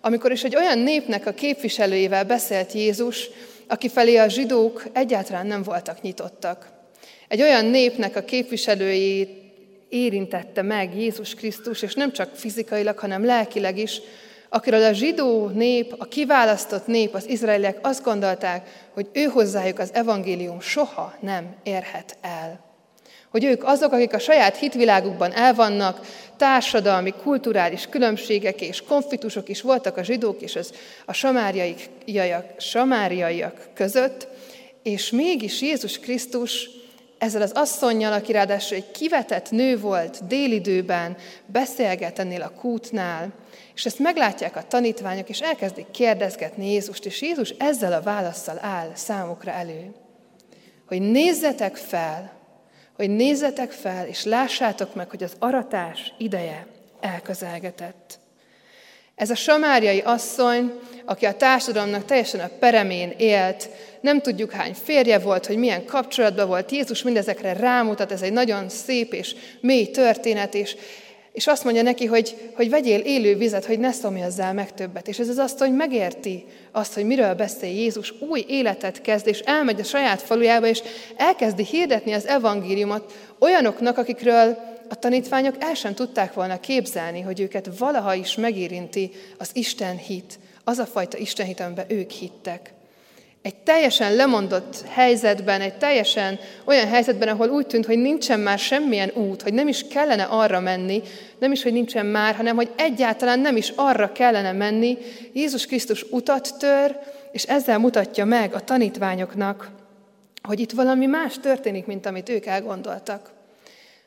amikor 0.00 0.32
is 0.32 0.44
egy 0.44 0.56
olyan 0.56 0.78
népnek 0.78 1.26
a 1.26 1.32
képviselőjével 1.32 2.24
beszélt 2.24 2.72
Jézus, 2.72 3.28
aki 3.66 3.88
felé 3.88 4.16
a 4.16 4.28
zsidók 4.28 4.84
egyáltalán 4.92 5.46
nem 5.46 5.62
voltak 5.62 6.00
nyitottak. 6.00 6.68
Egy 7.28 7.42
olyan 7.42 7.64
népnek 7.64 8.16
a 8.16 8.24
képviselői 8.24 9.28
érintette 9.88 10.62
meg 10.62 10.96
Jézus 10.96 11.34
Krisztus, 11.34 11.82
és 11.82 11.94
nem 11.94 12.12
csak 12.12 12.34
fizikailag, 12.34 12.98
hanem 12.98 13.24
lelkileg 13.24 13.78
is, 13.78 14.00
akiről 14.52 14.84
a 14.84 14.92
zsidó 14.92 15.48
nép, 15.48 15.94
a 15.98 16.04
kiválasztott 16.04 16.86
nép, 16.86 17.14
az 17.14 17.28
izraeliek 17.28 17.78
azt 17.82 18.02
gondolták, 18.02 18.88
hogy 18.94 19.08
ő 19.12 19.24
hozzájuk 19.24 19.78
az 19.78 19.90
evangélium 19.92 20.60
soha 20.60 21.14
nem 21.20 21.54
érhet 21.62 22.16
el. 22.20 22.60
Hogy 23.30 23.44
ők 23.44 23.64
azok, 23.64 23.92
akik 23.92 24.14
a 24.14 24.18
saját 24.18 24.56
hitvilágukban 24.56 25.32
elvannak, 25.32 26.00
társadalmi, 26.36 27.14
kulturális 27.22 27.86
különbségek 27.86 28.60
és 28.60 28.82
konfliktusok 28.82 29.48
is 29.48 29.60
voltak 29.60 29.96
a 29.96 30.02
zsidók 30.02 30.40
és 30.40 30.56
az, 30.56 30.72
a 31.06 31.12
samáriaiak, 31.12 32.44
samáriaiak 32.58 33.68
között, 33.74 34.28
és 34.82 35.10
mégis 35.10 35.62
Jézus 35.62 35.98
Krisztus 35.98 36.70
ezzel 37.18 37.42
az 37.42 37.52
asszonynal, 37.54 38.12
aki 38.12 38.32
ráadásul 38.32 38.76
egy 38.76 38.90
kivetett 38.90 39.50
nő 39.50 39.78
volt 39.78 40.26
délidőben, 40.26 41.16
beszélget 41.46 42.18
ennél 42.18 42.42
a 42.42 42.60
kútnál, 42.60 43.32
és 43.74 43.86
ezt 43.86 43.98
meglátják 43.98 44.56
a 44.56 44.66
tanítványok, 44.68 45.28
és 45.28 45.40
elkezdik 45.40 45.90
kérdezgetni 45.90 46.72
Jézust, 46.72 47.06
és 47.06 47.22
Jézus 47.22 47.50
ezzel 47.58 47.92
a 47.92 48.02
válaszsal 48.02 48.58
áll 48.60 48.90
számukra 48.94 49.50
elő. 49.50 49.94
Hogy 50.86 51.00
nézzetek 51.00 51.76
fel, 51.76 52.32
hogy 52.96 53.10
nézzetek 53.10 53.70
fel, 53.70 54.06
és 54.06 54.24
lássátok 54.24 54.94
meg, 54.94 55.10
hogy 55.10 55.22
az 55.22 55.32
aratás 55.38 56.14
ideje 56.18 56.66
elközelgetett. 57.00 58.18
Ez 59.14 59.30
a 59.30 59.34
samáriai 59.34 60.00
asszony, 60.00 60.72
aki 61.04 61.26
a 61.26 61.36
társadalomnak 61.36 62.04
teljesen 62.04 62.40
a 62.40 62.50
peremén 62.58 63.14
élt, 63.16 63.68
nem 64.00 64.20
tudjuk 64.20 64.52
hány 64.52 64.74
férje 64.84 65.18
volt, 65.18 65.46
hogy 65.46 65.56
milyen 65.56 65.84
kapcsolatban 65.84 66.46
volt. 66.46 66.70
Jézus 66.70 67.02
mindezekre 67.02 67.52
rámutat, 67.52 68.12
ez 68.12 68.22
egy 68.22 68.32
nagyon 68.32 68.68
szép 68.68 69.12
és 69.12 69.34
mély 69.60 69.90
történet, 69.90 70.54
és, 70.54 70.76
és 71.32 71.46
azt 71.46 71.64
mondja 71.64 71.82
neki, 71.82 72.06
hogy, 72.06 72.50
hogy 72.54 72.70
vegyél 72.70 73.00
élő 73.00 73.36
vizet, 73.36 73.64
hogy 73.64 73.78
ne 73.78 73.92
szomjazzál 73.92 74.52
meg 74.52 74.74
többet. 74.74 75.08
És 75.08 75.18
ez 75.18 75.28
az 75.28 75.38
azt, 75.38 75.58
hogy 75.58 75.72
megérti 75.72 76.44
azt, 76.72 76.94
hogy 76.94 77.04
miről 77.04 77.34
beszél 77.34 77.70
Jézus, 77.70 78.14
új 78.20 78.44
életet 78.48 79.00
kezd, 79.00 79.26
és 79.26 79.38
elmegy 79.38 79.80
a 79.80 79.84
saját 79.84 80.22
falujába, 80.22 80.66
és 80.66 80.82
elkezdi 81.16 81.64
hirdetni 81.64 82.12
az 82.12 82.26
evangéliumot 82.26 83.12
olyanoknak, 83.38 83.98
akikről 83.98 84.58
a 84.88 84.94
tanítványok 84.94 85.54
el 85.58 85.74
sem 85.74 85.94
tudták 85.94 86.32
volna 86.32 86.60
képzelni, 86.60 87.20
hogy 87.20 87.40
őket 87.40 87.78
valaha 87.78 88.14
is 88.14 88.34
megérinti 88.34 89.10
az 89.38 89.50
Isten 89.52 89.96
hit, 89.96 90.38
az 90.64 90.78
a 90.78 90.86
fajta 90.86 91.18
Isten 91.18 91.46
hit, 91.46 91.60
amiben 91.60 91.86
ők 91.88 92.10
hittek. 92.10 92.72
Egy 93.42 93.56
teljesen 93.56 94.14
lemondott 94.14 94.84
helyzetben, 94.88 95.60
egy 95.60 95.74
teljesen 95.74 96.38
olyan 96.64 96.88
helyzetben, 96.88 97.28
ahol 97.28 97.48
úgy 97.48 97.66
tűnt, 97.66 97.86
hogy 97.86 97.98
nincsen 97.98 98.40
már 98.40 98.58
semmilyen 98.58 99.10
út, 99.14 99.42
hogy 99.42 99.54
nem 99.54 99.68
is 99.68 99.86
kellene 99.88 100.22
arra 100.22 100.60
menni, 100.60 101.02
nem 101.38 101.52
is, 101.52 101.62
hogy 101.62 101.72
nincsen 101.72 102.06
már, 102.06 102.34
hanem 102.34 102.56
hogy 102.56 102.70
egyáltalán 102.76 103.40
nem 103.40 103.56
is 103.56 103.72
arra 103.76 104.12
kellene 104.12 104.52
menni, 104.52 104.98
Jézus 105.32 105.66
Krisztus 105.66 106.02
utat 106.10 106.58
tör, 106.58 106.98
és 107.32 107.42
ezzel 107.42 107.78
mutatja 107.78 108.24
meg 108.24 108.54
a 108.54 108.60
tanítványoknak, 108.60 109.70
hogy 110.42 110.60
itt 110.60 110.72
valami 110.72 111.06
más 111.06 111.38
történik, 111.38 111.86
mint 111.86 112.06
amit 112.06 112.28
ők 112.28 112.46
elgondoltak. 112.46 113.30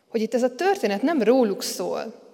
Hogy 0.10 0.22
itt 0.22 0.34
ez 0.34 0.44
a 0.44 0.56
történet 0.56 1.02
nem 1.02 1.22
róluk 1.22 1.64
szól, 1.64 2.25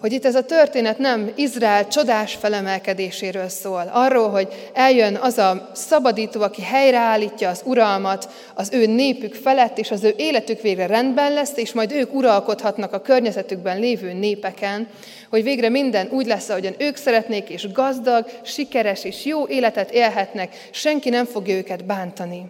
hogy 0.00 0.12
itt 0.12 0.24
ez 0.24 0.34
a 0.34 0.44
történet 0.44 0.98
nem 0.98 1.32
Izrael 1.34 1.88
csodás 1.88 2.34
felemelkedéséről 2.34 3.48
szól, 3.48 3.90
arról, 3.92 4.28
hogy 4.28 4.70
eljön 4.72 5.16
az 5.16 5.38
a 5.38 5.70
szabadító, 5.74 6.40
aki 6.40 6.62
helyreállítja 6.62 7.48
az 7.48 7.62
uralmat 7.64 8.28
az 8.54 8.68
ő 8.72 8.86
népük 8.86 9.34
felett, 9.34 9.78
és 9.78 9.90
az 9.90 10.04
ő 10.04 10.14
életük 10.16 10.60
végre 10.60 10.86
rendben 10.86 11.32
lesz, 11.32 11.56
és 11.56 11.72
majd 11.72 11.92
ők 11.92 12.14
uralkodhatnak 12.14 12.92
a 12.92 13.00
környezetükben 13.00 13.78
lévő 13.80 14.12
népeken, 14.12 14.88
hogy 15.30 15.42
végre 15.42 15.68
minden 15.68 16.08
úgy 16.10 16.26
lesz, 16.26 16.48
ahogyan 16.48 16.74
ők 16.78 16.96
szeretnék, 16.96 17.48
és 17.48 17.72
gazdag, 17.72 18.26
sikeres 18.42 19.04
és 19.04 19.24
jó 19.24 19.46
életet 19.46 19.90
élhetnek, 19.90 20.68
senki 20.70 21.08
nem 21.08 21.24
fogja 21.24 21.56
őket 21.56 21.84
bántani. 21.84 22.42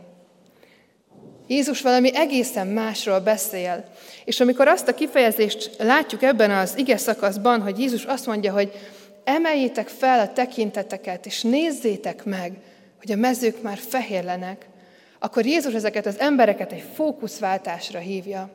Jézus 1.50 1.80
valami 1.80 2.10
egészen 2.14 2.66
másról 2.66 3.20
beszél. 3.20 3.84
És 4.30 4.40
amikor 4.40 4.68
azt 4.68 4.88
a 4.88 4.94
kifejezést 4.94 5.70
látjuk 5.78 6.22
ebben 6.22 6.50
az 6.50 6.72
ige 6.76 6.96
szakaszban, 6.96 7.62
hogy 7.62 7.78
Jézus 7.78 8.04
azt 8.04 8.26
mondja, 8.26 8.52
hogy 8.52 8.72
emeljétek 9.24 9.88
fel 9.88 10.20
a 10.20 10.32
tekinteteket, 10.32 11.26
és 11.26 11.42
nézzétek 11.42 12.24
meg, 12.24 12.52
hogy 12.98 13.12
a 13.12 13.16
mezők 13.16 13.62
már 13.62 13.78
fehérlenek, 13.78 14.66
akkor 15.18 15.46
Jézus 15.46 15.74
ezeket 15.74 16.06
az 16.06 16.18
embereket 16.18 16.72
egy 16.72 16.84
fókuszváltásra 16.94 17.98
hívja. 17.98 18.50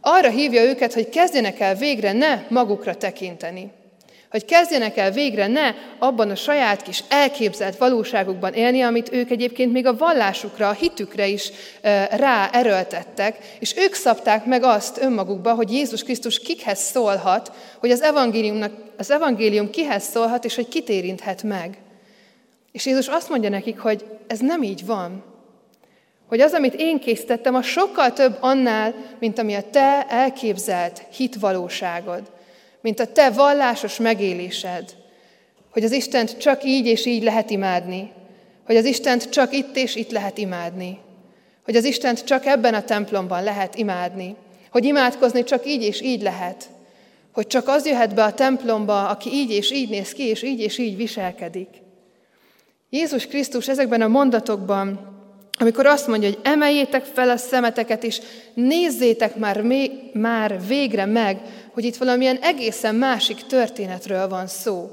Arra 0.00 0.30
hívja 0.30 0.62
őket, 0.62 0.94
hogy 0.94 1.08
kezdjenek 1.08 1.60
el 1.60 1.74
végre 1.74 2.12
ne 2.12 2.42
magukra 2.48 2.96
tekinteni, 2.96 3.72
hogy 4.34 4.44
kezdjenek 4.44 4.96
el 4.96 5.10
végre 5.10 5.46
ne 5.46 5.74
abban 5.98 6.30
a 6.30 6.34
saját 6.34 6.82
kis 6.82 7.04
elképzelt 7.08 7.76
valóságukban 7.76 8.52
élni, 8.52 8.80
amit 8.80 9.12
ők 9.12 9.30
egyébként 9.30 9.72
még 9.72 9.86
a 9.86 9.96
vallásukra, 9.96 10.68
a 10.68 10.72
hitükre 10.72 11.26
is 11.26 11.50
rá 12.10 12.50
erőltettek, 12.52 13.56
és 13.58 13.76
ők 13.76 13.94
szabták 13.94 14.44
meg 14.44 14.62
azt 14.62 15.00
önmagukba, 15.00 15.54
hogy 15.54 15.72
Jézus 15.72 16.02
Krisztus 16.02 16.38
kikhez 16.38 16.78
szólhat, 16.78 17.52
hogy 17.78 17.90
az, 17.90 18.02
evangéliumnak, 18.02 18.72
az 18.96 19.10
evangélium 19.10 19.70
kihez 19.70 20.04
szólhat, 20.04 20.44
és 20.44 20.54
hogy 20.54 20.68
kit 20.68 20.88
érinthet 20.88 21.42
meg. 21.42 21.78
És 22.72 22.86
Jézus 22.86 23.06
azt 23.06 23.28
mondja 23.28 23.48
nekik, 23.48 23.78
hogy 23.78 24.04
ez 24.26 24.38
nem 24.38 24.62
így 24.62 24.86
van. 24.86 25.24
Hogy 26.28 26.40
az, 26.40 26.52
amit 26.52 26.74
én 26.74 27.00
készítettem, 27.00 27.54
a 27.54 27.62
sokkal 27.62 28.12
több 28.12 28.36
annál, 28.40 28.94
mint 29.18 29.38
ami 29.38 29.54
a 29.54 29.70
te 29.70 30.06
elképzelt 30.08 31.02
hitvalóságod 31.16 32.32
mint 32.84 33.00
a 33.00 33.12
te 33.12 33.30
vallásos 33.30 33.96
megélésed, 33.96 34.94
hogy 35.70 35.84
az 35.84 35.92
Istent 35.92 36.38
csak 36.38 36.64
így 36.64 36.86
és 36.86 37.06
így 37.06 37.22
lehet 37.22 37.50
imádni, 37.50 38.12
hogy 38.66 38.76
az 38.76 38.84
Istent 38.84 39.30
csak 39.30 39.52
itt 39.52 39.76
és 39.76 39.94
itt 39.94 40.10
lehet 40.10 40.38
imádni, 40.38 40.98
hogy 41.64 41.76
az 41.76 41.84
Istent 41.84 42.24
csak 42.24 42.46
ebben 42.46 42.74
a 42.74 42.82
templomban 42.82 43.42
lehet 43.42 43.74
imádni, 43.74 44.36
hogy 44.70 44.84
imádkozni 44.84 45.44
csak 45.44 45.66
így 45.66 45.82
és 45.82 46.00
így 46.00 46.22
lehet, 46.22 46.64
hogy 47.32 47.46
csak 47.46 47.68
az 47.68 47.86
jöhet 47.86 48.14
be 48.14 48.24
a 48.24 48.34
templomba, 48.34 49.08
aki 49.08 49.30
így 49.32 49.50
és 49.50 49.70
így 49.70 49.88
néz 49.88 50.12
ki, 50.12 50.22
és 50.22 50.42
így 50.42 50.60
és 50.60 50.78
így 50.78 50.96
viselkedik. 50.96 51.68
Jézus 52.90 53.26
Krisztus 53.26 53.68
ezekben 53.68 54.02
a 54.02 54.08
mondatokban, 54.08 55.13
amikor 55.58 55.86
azt 55.86 56.06
mondja, 56.06 56.28
hogy 56.28 56.38
emeljétek 56.42 57.04
fel 57.04 57.30
a 57.30 57.36
szemeteket, 57.36 58.04
és 58.04 58.20
nézzétek 58.54 59.36
már, 59.36 59.62
már 60.12 60.66
végre 60.66 61.04
meg, 61.04 61.40
hogy 61.72 61.84
itt 61.84 61.96
valamilyen 61.96 62.36
egészen 62.36 62.94
másik 62.94 63.46
történetről 63.46 64.28
van 64.28 64.46
szó. 64.46 64.90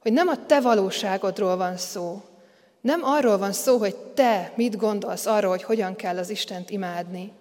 Hogy 0.00 0.12
nem 0.12 0.28
a 0.28 0.46
te 0.46 0.60
valóságodról 0.60 1.56
van 1.56 1.76
szó. 1.76 2.22
Nem 2.80 3.00
arról 3.04 3.38
van 3.38 3.52
szó, 3.52 3.76
hogy 3.76 3.96
te 3.96 4.52
mit 4.56 4.76
gondolsz 4.76 5.26
arról, 5.26 5.50
hogy 5.50 5.62
hogyan 5.62 5.96
kell 5.96 6.18
az 6.18 6.30
Istent 6.30 6.70
imádni. 6.70 7.32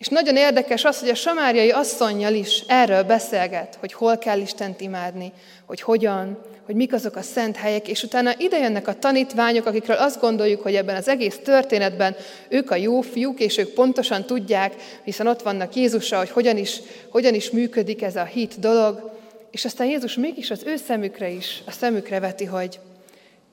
És 0.00 0.08
nagyon 0.08 0.36
érdekes 0.36 0.84
az, 0.84 1.00
hogy 1.00 1.08
a 1.08 1.14
samáriai 1.14 1.70
asszonynal 1.70 2.34
is 2.34 2.62
erről 2.66 3.02
beszélget, 3.02 3.76
hogy 3.80 3.92
hol 3.92 4.18
kell 4.18 4.40
Istent 4.40 4.80
imádni, 4.80 5.32
hogy 5.66 5.80
hogyan, 5.80 6.38
hogy 6.66 6.74
mik 6.74 6.92
azok 6.92 7.16
a 7.16 7.22
szent 7.22 7.56
helyek, 7.56 7.88
és 7.88 8.02
utána 8.02 8.34
idejönnek 8.38 8.88
a 8.88 8.98
tanítványok, 8.98 9.66
akikről 9.66 9.96
azt 9.96 10.20
gondoljuk, 10.20 10.62
hogy 10.62 10.74
ebben 10.74 10.96
az 10.96 11.08
egész 11.08 11.38
történetben 11.44 12.16
ők 12.48 12.70
a 12.70 12.74
jó 12.74 13.00
fiúk, 13.00 13.40
és 13.40 13.58
ők 13.58 13.68
pontosan 13.68 14.24
tudják, 14.24 14.74
hiszen 15.04 15.26
ott 15.26 15.42
vannak 15.42 15.74
Jézussal, 15.74 16.18
hogy 16.18 16.30
hogyan 16.30 16.56
is, 16.56 16.80
hogyan 17.10 17.34
is 17.34 17.50
működik 17.50 18.02
ez 18.02 18.16
a 18.16 18.24
hit 18.24 18.58
dolog, 18.58 19.10
és 19.50 19.64
aztán 19.64 19.86
Jézus 19.86 20.14
mégis 20.14 20.50
az 20.50 20.62
ő 20.66 20.76
szemükre 20.76 21.28
is, 21.28 21.62
a 21.66 21.70
szemükre 21.70 22.20
veti, 22.20 22.44
hogy 22.44 22.78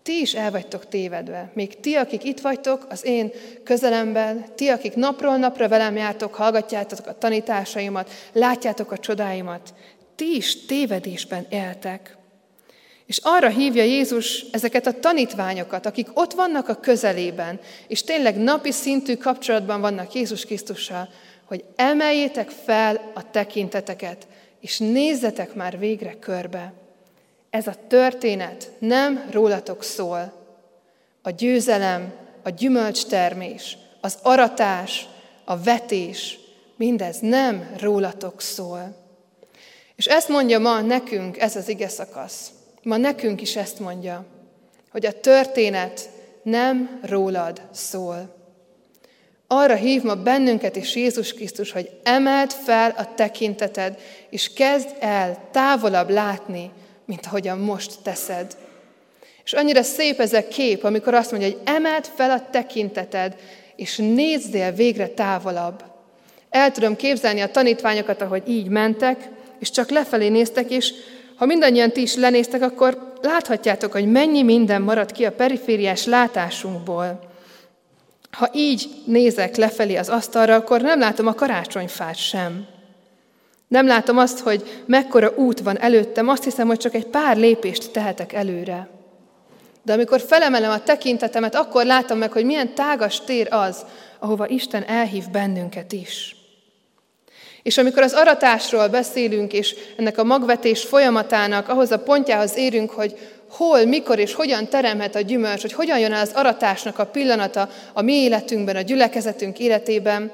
ti 0.07 0.19
is 0.21 0.33
el 0.33 0.51
vagytok 0.51 0.87
tévedve. 0.87 1.51
Még 1.53 1.79
ti, 1.79 1.95
akik 1.95 2.23
itt 2.23 2.39
vagytok 2.39 2.85
az 2.89 3.05
én 3.05 3.31
közelemben, 3.63 4.45
ti, 4.55 4.67
akik 4.67 4.95
napról 4.95 5.37
napra 5.37 5.67
velem 5.67 5.95
jártok, 5.95 6.33
hallgatjátok 6.35 7.07
a 7.07 7.17
tanításaimat, 7.17 8.11
látjátok 8.33 8.91
a 8.91 8.97
csodáimat, 8.97 9.73
ti 10.15 10.35
is 10.35 10.65
tévedésben 10.65 11.45
éltek. 11.49 12.17
És 13.05 13.19
arra 13.23 13.47
hívja 13.47 13.83
Jézus 13.83 14.45
ezeket 14.51 14.87
a 14.87 14.99
tanítványokat, 14.99 15.85
akik 15.85 16.07
ott 16.13 16.33
vannak 16.33 16.69
a 16.69 16.75
közelében, 16.75 17.59
és 17.87 18.03
tényleg 18.03 18.37
napi 18.37 18.71
szintű 18.71 19.15
kapcsolatban 19.15 19.81
vannak 19.81 20.13
Jézus 20.13 20.45
Krisztussal, 20.45 21.09
hogy 21.45 21.63
emeljétek 21.75 22.49
fel 22.49 23.11
a 23.13 23.31
tekinteteket, 23.31 24.27
és 24.61 24.77
nézzetek 24.77 25.53
már 25.53 25.79
végre 25.79 26.19
körbe. 26.19 26.73
Ez 27.49 27.67
a 27.67 27.75
történet 27.87 28.71
nem 28.79 29.27
rólatok 29.31 29.83
szól. 29.83 30.33
A 31.21 31.29
győzelem, 31.29 32.13
a 32.43 32.49
gyümölcstermés, 32.49 33.77
az 34.01 34.17
aratás, 34.21 35.07
a 35.45 35.57
vetés, 35.57 36.39
mindez 36.75 37.19
nem 37.19 37.75
rólatok 37.79 38.41
szól. 38.41 38.95
És 39.95 40.05
ezt 40.05 40.29
mondja 40.29 40.59
ma 40.59 40.81
nekünk 40.81 41.37
ez 41.37 41.55
az 41.55 41.69
ige 41.69 41.87
szakasz. 41.87 42.51
Ma 42.83 42.97
nekünk 42.97 43.41
is 43.41 43.55
ezt 43.55 43.79
mondja, 43.79 44.25
hogy 44.91 45.05
a 45.05 45.19
történet 45.19 46.09
nem 46.43 46.99
rólad 47.03 47.61
szól. 47.71 48.35
Arra 49.47 49.75
hív 49.75 50.03
ma 50.03 50.15
bennünket 50.15 50.75
is 50.75 50.95
Jézus 50.95 51.33
Krisztus, 51.33 51.71
hogy 51.71 51.89
emeld 52.03 52.51
fel 52.51 52.93
a 52.97 53.13
tekinteted, 53.15 53.99
és 54.29 54.53
kezd 54.53 54.95
el 54.99 55.47
távolabb 55.51 56.09
látni, 56.09 56.71
mint 57.07 57.25
ahogyan 57.25 57.57
most 57.57 57.91
teszed. 58.03 58.57
És 59.43 59.53
annyira 59.53 59.83
szép 59.83 60.19
ez 60.19 60.33
a 60.33 60.47
kép, 60.47 60.83
amikor 60.83 61.13
azt 61.13 61.31
mondja, 61.31 61.49
hogy 61.49 61.59
emeld 61.63 62.05
fel 62.15 62.31
a 62.31 62.49
tekinteted, 62.51 63.35
és 63.75 63.95
nézzél 63.95 64.71
végre 64.71 65.07
távolabb. 65.07 65.83
El 66.49 66.71
tudom 66.71 66.95
képzelni 66.95 67.41
a 67.41 67.51
tanítványokat, 67.51 68.21
ahogy 68.21 68.43
így 68.47 68.67
mentek, 68.67 69.29
és 69.59 69.69
csak 69.69 69.89
lefelé 69.89 70.27
néztek, 70.27 70.69
és 70.69 70.93
ha 71.35 71.45
mindannyian 71.45 71.91
ti 71.91 72.01
is 72.01 72.15
lenéztek, 72.15 72.61
akkor 72.61 73.13
láthatjátok, 73.21 73.91
hogy 73.91 74.11
mennyi 74.11 74.43
minden 74.43 74.81
marad 74.81 75.11
ki 75.11 75.25
a 75.25 75.31
perifériás 75.31 76.05
látásunkból. 76.05 77.19
Ha 78.31 78.49
így 78.53 78.89
nézek 79.05 79.55
lefelé 79.55 79.95
az 79.95 80.09
asztalra, 80.09 80.55
akkor 80.55 80.81
nem 80.81 80.99
látom 80.99 81.27
a 81.27 81.33
karácsonyfát 81.33 82.15
sem. 82.15 82.67
Nem 83.67 83.87
látom 83.87 84.17
azt, 84.17 84.39
hogy 84.39 84.83
mekkora 84.85 85.33
út 85.35 85.59
van 85.59 85.79
előttem, 85.79 86.27
azt 86.27 86.43
hiszem, 86.43 86.67
hogy 86.67 86.77
csak 86.77 86.93
egy 86.93 87.05
pár 87.05 87.37
lépést 87.37 87.91
tehetek 87.91 88.33
előre. 88.33 88.89
De 89.83 89.93
amikor 89.93 90.21
felemelem 90.21 90.71
a 90.71 90.83
tekintetemet, 90.83 91.55
akkor 91.55 91.85
látom 91.85 92.17
meg, 92.17 92.31
hogy 92.31 92.45
milyen 92.45 92.73
tágas 92.73 93.21
tér 93.21 93.47
az, 93.51 93.85
ahova 94.19 94.47
Isten 94.47 94.83
elhív 94.83 95.23
bennünket 95.31 95.91
is. 95.91 96.35
És 97.63 97.77
amikor 97.77 98.03
az 98.03 98.13
aratásról 98.13 98.87
beszélünk, 98.87 99.53
és 99.53 99.75
ennek 99.97 100.17
a 100.17 100.23
magvetés 100.23 100.83
folyamatának 100.83 101.69
ahhoz 101.69 101.91
a 101.91 101.99
pontjához 101.99 102.57
érünk, 102.57 102.89
hogy 102.89 103.17
hol, 103.49 103.85
mikor 103.85 104.19
és 104.19 104.33
hogyan 104.33 104.67
teremhet 104.67 105.15
a 105.15 105.21
gyümölcs, 105.21 105.61
hogy 105.61 105.73
hogyan 105.73 105.99
jön 105.99 106.13
el 106.13 106.21
az 106.21 106.31
aratásnak 106.33 106.99
a 106.99 107.05
pillanata 107.05 107.69
a 107.93 108.01
mi 108.01 108.13
életünkben, 108.13 108.75
a 108.75 108.81
gyülekezetünk 108.81 109.59
életében, 109.59 110.31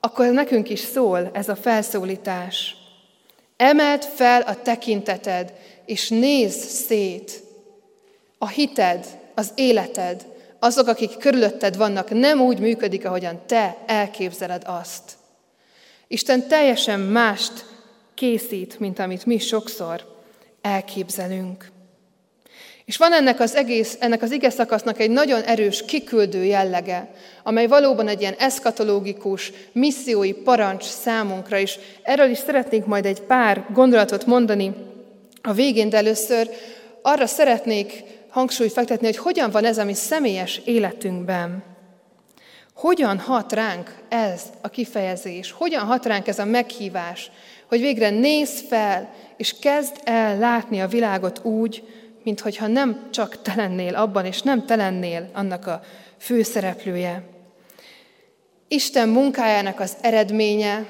akkor 0.00 0.26
nekünk 0.26 0.68
is 0.68 0.80
szól 0.80 1.30
ez 1.32 1.48
a 1.48 1.56
felszólítás. 1.56 2.76
Emeld 3.56 4.02
fel 4.04 4.40
a 4.40 4.62
tekinteted, 4.62 5.52
és 5.86 6.08
nézz 6.08 6.64
szét. 6.64 7.42
A 8.38 8.48
hited, 8.48 9.06
az 9.34 9.52
életed, 9.54 10.26
azok, 10.58 10.86
akik 10.86 11.16
körülötted 11.16 11.76
vannak, 11.76 12.10
nem 12.10 12.40
úgy 12.40 12.58
működik, 12.58 13.04
ahogyan 13.04 13.40
te 13.46 13.76
elképzeled 13.86 14.62
azt. 14.66 15.12
Isten 16.06 16.48
teljesen 16.48 17.00
mást 17.00 17.64
készít, 18.14 18.78
mint 18.78 18.98
amit 18.98 19.26
mi 19.26 19.38
sokszor 19.38 20.16
elképzelünk. 20.60 21.74
És 22.86 22.96
van 22.96 23.12
ennek 23.12 23.40
az 23.40 23.54
egész, 23.54 23.96
ennek 24.00 24.22
az 24.22 24.30
ige 24.30 24.50
szakasznak 24.50 25.00
egy 25.00 25.10
nagyon 25.10 25.42
erős 25.42 25.84
kiküldő 25.84 26.44
jellege, 26.44 27.10
amely 27.42 27.66
valóban 27.66 28.08
egy 28.08 28.20
ilyen 28.20 28.34
eszkatológikus, 28.38 29.52
missziói 29.72 30.32
parancs 30.32 30.82
számunkra 30.82 31.58
is. 31.58 31.78
Erről 32.02 32.30
is 32.30 32.38
szeretnék 32.38 32.84
majd 32.84 33.06
egy 33.06 33.20
pár 33.20 33.64
gondolatot 33.72 34.26
mondani 34.26 34.74
a 35.42 35.52
végén, 35.52 35.88
de 35.88 35.96
először 35.96 36.50
arra 37.02 37.26
szeretnék 37.26 38.02
hangsúlyt 38.28 38.72
fektetni, 38.72 39.06
hogy 39.06 39.16
hogyan 39.16 39.50
van 39.50 39.64
ez 39.64 39.78
a 39.78 39.84
mi 39.84 39.94
személyes 39.94 40.60
életünkben. 40.64 41.64
Hogyan 42.74 43.18
hat 43.18 43.52
ránk 43.52 43.94
ez 44.08 44.42
a 44.60 44.68
kifejezés? 44.68 45.50
Hogyan 45.50 45.84
hat 45.84 46.06
ránk 46.06 46.26
ez 46.26 46.38
a 46.38 46.44
meghívás, 46.44 47.30
hogy 47.68 47.80
végre 47.80 48.10
nézz 48.10 48.60
fel, 48.68 49.14
és 49.36 49.58
kezd 49.60 49.96
el 50.04 50.38
látni 50.38 50.80
a 50.80 50.88
világot 50.88 51.44
úgy, 51.44 51.82
mintha 52.26 52.66
nem 52.66 53.08
csak 53.10 53.42
te 53.42 53.54
lennél 53.56 53.94
abban, 53.94 54.24
és 54.24 54.42
nem 54.42 54.66
te 54.66 54.76
lennél 54.76 55.30
annak 55.32 55.66
a 55.66 55.80
főszereplője. 56.18 57.22
Isten 58.68 59.08
munkájának 59.08 59.80
az 59.80 59.96
eredménye, 60.00 60.86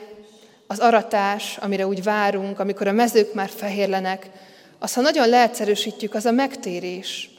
az 0.66 0.78
aratás, 0.78 1.56
amire 1.56 1.86
úgy 1.86 2.02
várunk, 2.02 2.58
amikor 2.58 2.86
a 2.86 2.92
mezők 2.92 3.34
már 3.34 3.48
fehérlenek, 3.48 4.30
az, 4.78 4.94
ha 4.94 5.00
nagyon 5.00 5.28
leegyszerűsítjük, 5.28 6.14
az 6.14 6.26
a 6.26 6.30
megtérés, 6.30 7.30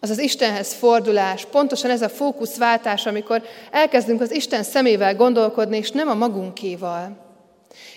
az 0.00 0.10
az 0.10 0.18
Istenhez 0.18 0.72
fordulás, 0.72 1.44
pontosan 1.44 1.90
ez 1.90 2.02
a 2.02 2.08
fókuszváltás, 2.08 3.06
amikor 3.06 3.42
elkezdünk 3.70 4.20
az 4.20 4.32
Isten 4.32 4.62
szemével 4.62 5.14
gondolkodni, 5.14 5.76
és 5.76 5.90
nem 5.90 6.08
a 6.08 6.14
magunkéval. 6.14 7.28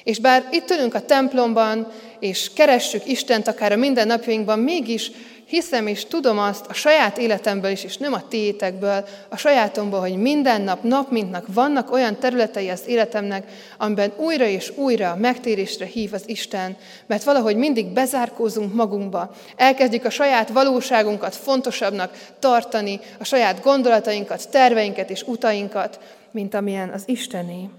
És 0.04 0.20
bár 0.20 0.48
itt 0.52 0.70
ülünk 0.70 0.94
a 0.94 1.06
templomban, 1.06 1.92
és 2.20 2.54
keressük 2.54 3.06
Istent 3.08 3.48
akár 3.48 3.72
a 3.72 3.76
mindennapjainkban, 3.76 4.60
mégis 4.60 5.12
hiszem 5.46 5.88
és 5.88 6.06
tudom 6.06 6.40
azt 6.40 6.66
a 6.70 6.74
saját 6.74 7.18
életemből 7.18 7.72
is, 7.72 7.84
és 7.84 7.98
nem 7.98 8.14
a 8.14 8.28
tiétekből, 8.28 9.06
a 9.30 9.38
sajátomból, 9.38 10.00
hogy 10.00 10.16
minden 10.16 10.62
nap, 10.62 10.84
nap 10.84 11.12
mint 11.12 11.32
nap 11.32 11.46
vannak 11.54 11.92
olyan 11.92 12.20
területei 12.20 12.70
az 12.70 12.82
életemnek, 12.88 13.52
amiben 13.78 14.14
újra 14.18 14.46
és 14.46 14.72
újra 14.76 15.16
megtérésre 15.16 15.86
hív 15.86 16.14
az 16.14 16.24
Isten, 16.26 16.78
mert 17.06 17.24
valahogy 17.24 17.56
mindig 17.56 17.86
bezárkózunk 17.86 18.74
magunkba, 18.74 19.36
elkezdjük 19.56 20.06
a 20.06 20.10
saját 20.10 20.50
valóságunkat 20.50 21.36
fontosabbnak 21.36 22.34
tartani, 22.40 23.00
a 23.20 23.24
saját 23.24 23.62
gondolatainkat, 23.62 24.50
terveinket 24.50 25.10
és 25.10 25.22
utainkat, 25.22 26.00
mint 26.32 26.54
amilyen 26.54 26.90
az 26.90 27.04
Istené. 27.06 27.70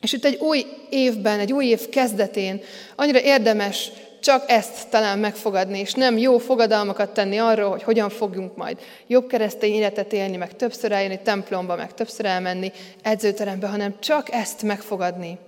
És 0.00 0.12
itt 0.12 0.24
egy 0.24 0.38
új 0.40 0.66
évben, 0.90 1.38
egy 1.38 1.52
új 1.52 1.66
év 1.66 1.88
kezdetén 1.88 2.60
annyira 2.96 3.20
érdemes 3.20 3.90
csak 4.20 4.50
ezt 4.50 4.88
talán 4.88 5.18
megfogadni, 5.18 5.78
és 5.78 5.92
nem 5.92 6.18
jó 6.18 6.38
fogadalmakat 6.38 7.10
tenni 7.10 7.38
arról, 7.38 7.70
hogy 7.70 7.82
hogyan 7.82 8.08
fogjunk 8.08 8.56
majd 8.56 8.78
jobb 9.06 9.26
keresztény 9.26 9.72
életet 9.72 10.12
élni, 10.12 10.36
meg 10.36 10.56
többször 10.56 10.92
eljönni 10.92 11.20
templomba, 11.22 11.76
meg 11.76 11.94
többször 11.94 12.26
elmenni 12.26 12.72
edzőterembe, 13.02 13.66
hanem 13.66 13.94
csak 13.98 14.32
ezt 14.32 14.62
megfogadni, 14.62 15.38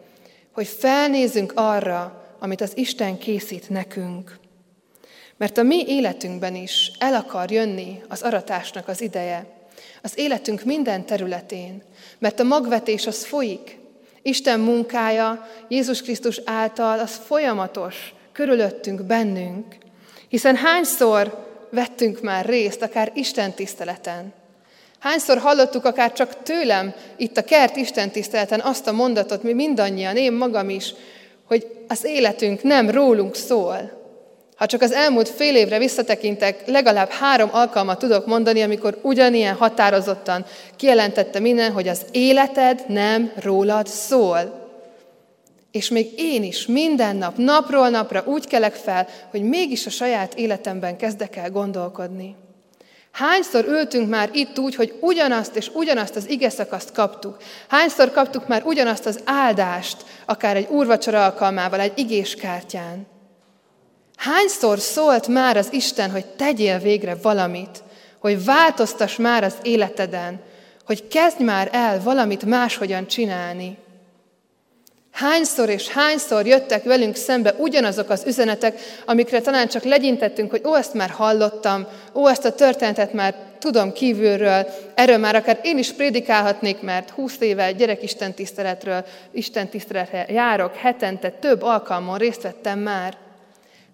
hogy 0.53 0.67
felnézzünk 0.67 1.53
arra, 1.55 2.25
amit 2.39 2.61
az 2.61 2.73
Isten 2.75 3.19
készít 3.19 3.69
nekünk. 3.69 4.39
Mert 5.37 5.59
a 5.59 5.63
mi 5.63 5.85
életünkben 5.87 6.55
is 6.55 6.93
el 6.99 7.15
akar 7.15 7.51
jönni 7.51 8.03
az 8.09 8.23
aratásnak 8.23 8.89
az 8.89 9.01
ideje. 9.01 9.47
Az 10.03 10.13
életünk 10.19 10.65
minden 10.65 11.07
területén. 11.07 11.83
Mert 12.19 12.41
a 12.41 12.45
magvetés 12.45 13.07
az 13.07 13.25
folyik. 13.25 13.79
Isten 14.23 14.61
munkája 14.61 15.47
Jézus 15.69 16.03
Krisztus 16.03 16.41
által 16.45 16.99
az 16.99 17.21
folyamatos, 17.27 18.15
körülöttünk, 18.33 19.03
bennünk. 19.03 19.77
Hiszen 20.29 20.57
hányszor 20.57 21.47
vettünk 21.71 22.21
már 22.21 22.45
részt, 22.45 22.83
akár 22.83 23.11
Isten 23.15 23.53
tiszteleten, 23.53 24.33
Hányszor 25.03 25.39
hallottuk 25.39 25.85
akár 25.85 26.13
csak 26.13 26.43
tőlem 26.43 26.95
itt 27.17 27.37
a 27.37 27.45
kert 27.45 27.77
Isten 27.77 28.11
tiszteleten 28.11 28.61
azt 28.61 28.87
a 28.87 28.93
mondatot, 28.93 29.43
mi 29.43 29.53
mindannyian, 29.53 30.17
én 30.17 30.33
magam 30.33 30.69
is, 30.69 30.95
hogy 31.47 31.67
az 31.89 32.05
életünk 32.05 32.63
nem 32.63 32.91
rólunk 32.91 33.35
szól. 33.35 34.01
Ha 34.57 34.67
csak 34.67 34.83
az 34.83 34.93
elmúlt 34.93 35.29
fél 35.29 35.57
évre 35.57 35.79
visszatekintek, 35.79 36.67
legalább 36.67 37.11
három 37.11 37.49
alkalmat 37.53 37.99
tudok 37.99 38.27
mondani, 38.27 38.63
amikor 38.63 38.99
ugyanilyen 39.03 39.55
határozottan 39.55 40.45
kijelentette 40.77 41.39
minden, 41.39 41.73
hogy 41.73 41.89
az 41.89 42.01
életed 42.11 42.85
nem 42.89 43.33
rólad 43.41 43.87
szól. 43.87 44.62
És 45.73 45.89
még 45.89 46.13
én 46.17 46.43
is 46.43 46.67
minden 46.67 47.17
nap, 47.17 47.37
napról 47.37 47.89
napra 47.89 48.23
úgy 48.27 48.47
kelek 48.47 48.75
fel, 48.75 49.09
hogy 49.31 49.43
mégis 49.43 49.87
a 49.87 49.91
saját 49.91 50.35
életemben 50.35 50.97
kezdek 50.97 51.37
el 51.37 51.51
gondolkodni. 51.51 52.37
Hányszor 53.13 53.65
ültünk 53.65 54.09
már 54.09 54.31
itt 54.33 54.59
úgy, 54.59 54.75
hogy 54.75 54.95
ugyanazt 55.01 55.57
és 55.57 55.71
ugyanazt 55.75 56.17
az 56.17 56.29
ige 56.29 56.51
szakaszt 56.51 56.93
kaptuk? 56.93 57.37
Hányszor 57.69 58.11
kaptuk 58.11 58.49
már 58.49 58.63
ugyanazt 58.65 59.07
az 59.07 59.21
áldást, 59.25 59.97
akár 60.27 60.57
egy 60.57 60.69
úrvacsora 60.71 61.25
alkalmával, 61.25 61.81
egy 61.81 61.99
igéskártyán? 61.99 63.07
Hányszor 64.17 64.79
szólt 64.79 65.29
már 65.29 65.57
az 65.57 65.73
Isten, 65.73 66.11
hogy 66.11 66.27
tegyél 66.27 66.79
végre 66.79 67.17
valamit, 67.23 67.83
hogy 68.19 68.45
változtass 68.45 69.17
már 69.17 69.45
az 69.45 69.55
életeden, 69.63 70.41
hogy 70.87 71.09
kezdj 71.09 71.43
már 71.43 71.69
el 71.73 72.01
valamit 72.03 72.45
máshogyan 72.45 73.07
csinálni? 73.07 73.79
Hányszor 75.13 75.69
és 75.69 75.89
hányszor 75.89 76.47
jöttek 76.47 76.85
velünk 76.85 77.17
szembe 77.17 77.55
ugyanazok 77.59 78.11
az 78.11 78.23
üzenetek, 78.27 78.81
amikre 79.07 79.41
talán 79.41 79.69
csak 79.69 79.83
legyintettünk, 79.83 80.51
hogy 80.51 80.63
ó, 80.65 80.77
ezt 80.77 80.95
már 80.95 81.11
hallottam, 81.11 81.87
ó, 82.15 82.29
ezt 82.29 82.45
a 82.45 82.55
történetet 82.55 83.13
már 83.13 83.35
tudom 83.59 83.93
kívülről, 83.93 84.67
erről 84.95 85.19
már 85.19 85.35
akár 85.35 85.61
én 85.63 85.79
is 85.79 85.93
prédikálhatnék, 85.93 86.81
mert 86.81 87.11
20 87.11 87.37
éve 87.41 87.73
gyerekisten 87.73 88.35
tiszteletről, 88.35 89.05
Isten 89.31 89.69
tiszteletre 89.69 90.27
járok, 90.29 90.77
hetente 90.77 91.31
több 91.31 91.63
alkalmon 91.63 92.19
részt 92.19 92.43
vettem 92.43 92.79
már. 92.79 93.17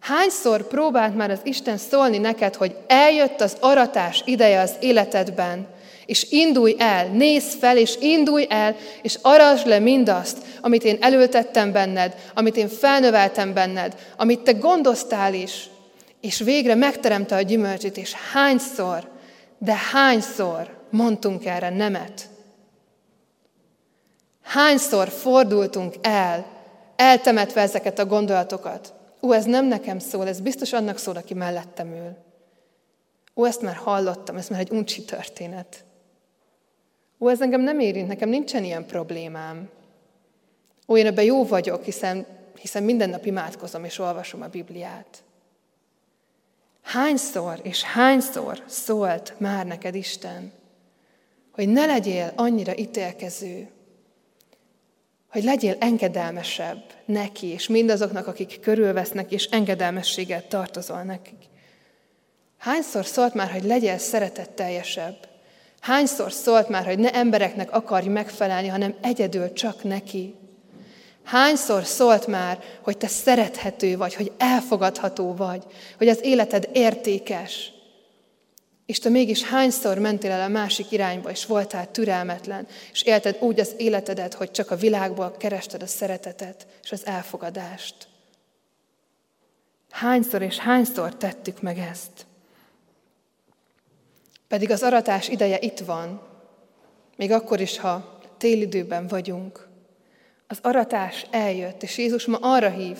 Hányszor 0.01 0.67
próbált 0.67 1.17
már 1.17 1.31
az 1.31 1.41
Isten 1.43 1.77
szólni 1.77 2.19
neked, 2.19 2.55
hogy 2.55 2.77
eljött 2.87 3.41
az 3.41 3.57
aratás 3.61 4.23
ideje 4.25 4.61
az 4.61 4.73
életedben, 4.81 5.67
és 6.09 6.27
indulj 6.31 6.75
el, 6.79 7.07
nézz 7.07 7.55
fel, 7.55 7.77
és 7.77 7.97
indulj 8.01 8.47
el, 8.49 8.77
és 9.03 9.19
arasd 9.23 9.67
le 9.67 9.79
mindazt, 9.79 10.39
amit 10.61 10.85
én 10.85 10.97
előtettem 11.01 11.73
benned, 11.73 12.15
amit 12.35 12.57
én 12.57 12.69
felnöveltem 12.69 13.53
benned, 13.53 13.95
amit 14.17 14.41
te 14.41 14.53
gondoztál 14.53 15.35
is, 15.35 15.69
és 16.21 16.39
végre 16.39 16.75
megteremte 16.75 17.37
a 17.37 17.41
gyümölcsét, 17.41 17.97
és 17.97 18.15
hányszor, 18.33 19.11
de 19.59 19.75
hányszor 19.93 20.77
mondtunk 20.91 21.47
erre 21.47 21.71
nemet? 21.71 22.29
Hányszor 24.43 25.09
fordultunk 25.09 25.95
el, 26.01 26.47
eltemetve 26.97 27.61
ezeket 27.61 27.99
a 27.99 28.07
gondolatokat. 28.07 28.95
Ó, 29.23 29.33
ez 29.33 29.45
nem 29.45 29.67
nekem 29.67 29.99
szól, 29.99 30.29
ez 30.29 30.41
biztos 30.41 30.73
annak 30.73 30.99
szól, 30.99 31.17
aki 31.17 31.35
mellettem 31.35 31.93
ül. 31.93 32.17
Ó, 33.37 33.45
ezt 33.45 33.63
már 33.63 33.77
hallottam, 33.77 34.37
ez 34.37 34.49
már 34.49 34.61
egy 34.61 34.71
uncsi 34.71 35.05
történet. 35.05 35.87
Ó, 37.19 37.29
ez 37.29 37.41
engem 37.41 37.61
nem 37.61 37.81
érint, 37.81 38.09
nekem 38.09 38.29
nincsen 38.29 38.65
ilyen 38.65 38.87
problémám. 38.87 39.69
Ó, 40.89 40.97
én 40.97 41.07
ebben 41.07 41.25
jó 41.25 41.45
vagyok, 41.45 41.85
hiszen, 41.85 42.27
hiszen 42.61 42.83
minden 42.83 43.11
nap 43.11 43.27
imádkozom 43.27 43.85
és 43.85 43.99
olvasom 43.99 44.43
a 44.43 44.49
Bibliát. 44.49 45.23
Hányszor 46.83 47.61
és 47.63 47.83
hányszor 47.83 48.63
szólt 48.67 49.35
már 49.39 49.67
neked 49.67 49.95
Isten, 49.95 50.53
hogy 51.51 51.69
ne 51.69 51.87
legyél 51.87 52.33
annyira 52.37 52.77
ítélkező, 52.77 53.69
hogy 55.31 55.45
legyél 55.45 55.77
engedelmesebb 55.79 56.83
neki, 57.05 57.47
és 57.47 57.69
mindazoknak, 57.69 58.27
akik 58.27 58.61
körülvesznek, 58.61 59.33
és 59.33 59.45
engedelmességet 59.45 60.49
tartozol 60.49 61.03
nekik. 61.03 61.45
Hányszor 62.59 63.07
szólt 63.07 63.35
már, 63.35 63.51
hogy 63.51 63.65
legyél 63.65 63.99
szeretetteljesebb? 63.99 65.28
Hányszor 65.81 66.33
szólt 66.33 66.69
már, 66.69 66.85
hogy 66.85 66.99
ne 66.99 67.13
embereknek 67.13 67.73
akarj 67.73 68.09
megfelelni, 68.09 68.69
hanem 68.69 68.95
egyedül 69.01 69.53
csak 69.53 69.83
neki? 69.83 70.35
Hányszor 71.25 71.85
szólt 71.85 72.27
már, 72.27 72.59
hogy 72.83 72.97
te 72.97 73.07
szerethető 73.07 73.97
vagy, 73.97 74.15
hogy 74.15 74.33
elfogadható 74.39 75.35
vagy, 75.35 75.65
hogy 75.99 76.09
az 76.09 76.19
életed 76.23 76.69
értékes, 76.73 77.73
és 78.87 78.99
te 78.99 79.09
mégis 79.09 79.45
hányszor 79.45 79.99
mentél 79.99 80.31
el 80.31 80.43
a 80.43 80.49
másik 80.49 80.91
irányba, 80.91 81.31
és 81.31 81.47
voltál 81.47 81.91
türelmetlen, 81.91 82.67
és 82.93 83.03
élted 83.03 83.37
úgy 83.41 83.61
az 83.61 83.75
életedet, 83.77 84.35
hogy 84.35 84.51
csak 84.51 84.71
a 84.71 84.77
világból 84.77 85.35
kerested 85.39 85.83
a 85.83 85.87
szeretetet 85.87 86.67
és 86.83 86.93
az 86.93 87.07
elfogadást. 87.07 87.95
Hányszor 89.91 90.43
és 90.43 90.59
hányszor 90.59 91.17
tettük 91.17 91.63
meg 91.63 91.79
ezt? 91.79 92.27
Pedig 94.49 94.71
az 94.71 94.83
aratás 94.83 95.29
ideje 95.29 95.59
itt 95.61 95.79
van, 95.79 96.21
még 97.17 97.31
akkor 97.33 97.61
is, 97.61 97.79
ha 97.79 98.19
télidőben 98.39 99.07
vagyunk. 99.07 99.69
Az 100.47 100.59
aratás 100.63 101.27
eljött, 101.31 101.83
és 101.83 101.99
Jézus 101.99 102.27
ma 102.27 102.39
arra 102.41 102.71
hív, 102.71 102.99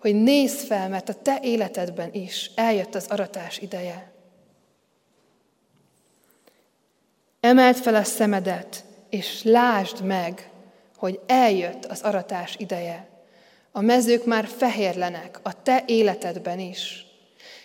hogy 0.00 0.14
nézz 0.14 0.64
fel, 0.64 0.88
mert 0.88 1.08
a 1.08 1.14
te 1.14 1.38
életedben 1.42 2.12
is 2.12 2.50
eljött 2.54 2.94
az 2.94 3.06
aratás 3.06 3.58
ideje. 3.58 4.12
Emeld 7.40 7.76
fel 7.76 7.94
a 7.94 8.04
szemedet, 8.04 8.84
és 9.10 9.42
lásd 9.42 10.04
meg, 10.04 10.50
hogy 10.96 11.20
eljött 11.26 11.84
az 11.84 12.00
aratás 12.00 12.56
ideje. 12.58 13.08
A 13.72 13.80
mezők 13.80 14.24
már 14.24 14.46
fehérlenek, 14.46 15.40
a 15.42 15.62
te 15.62 15.82
életedben 15.86 16.58
is. 16.58 17.09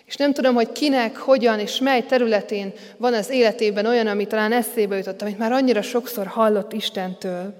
És 0.05 0.15
nem 0.15 0.33
tudom, 0.33 0.55
hogy 0.55 0.71
kinek, 0.71 1.17
hogyan 1.17 1.59
és 1.59 1.79
mely 1.79 2.05
területén 2.05 2.73
van 2.97 3.13
az 3.13 3.29
életében 3.29 3.85
olyan, 3.85 4.07
ami 4.07 4.27
talán 4.27 4.51
eszébe 4.51 4.97
jutott, 4.97 5.21
amit 5.21 5.37
már 5.37 5.51
annyira 5.51 5.81
sokszor 5.81 6.27
hallott 6.27 6.73
Istentől. 6.73 7.53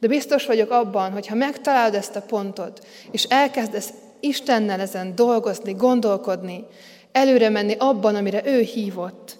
De 0.00 0.08
biztos 0.08 0.46
vagyok 0.46 0.70
abban, 0.70 1.12
hogy 1.12 1.26
ha 1.26 1.34
megtalálod 1.34 1.94
ezt 1.94 2.16
a 2.16 2.22
pontot, 2.22 2.86
és 3.10 3.24
elkezdesz 3.24 3.92
Istennel 4.20 4.80
ezen 4.80 5.14
dolgozni, 5.14 5.72
gondolkodni, 5.72 6.64
előre 7.12 7.48
menni 7.48 7.74
abban, 7.78 8.14
amire 8.14 8.42
ő 8.44 8.60
hívott, 8.60 9.36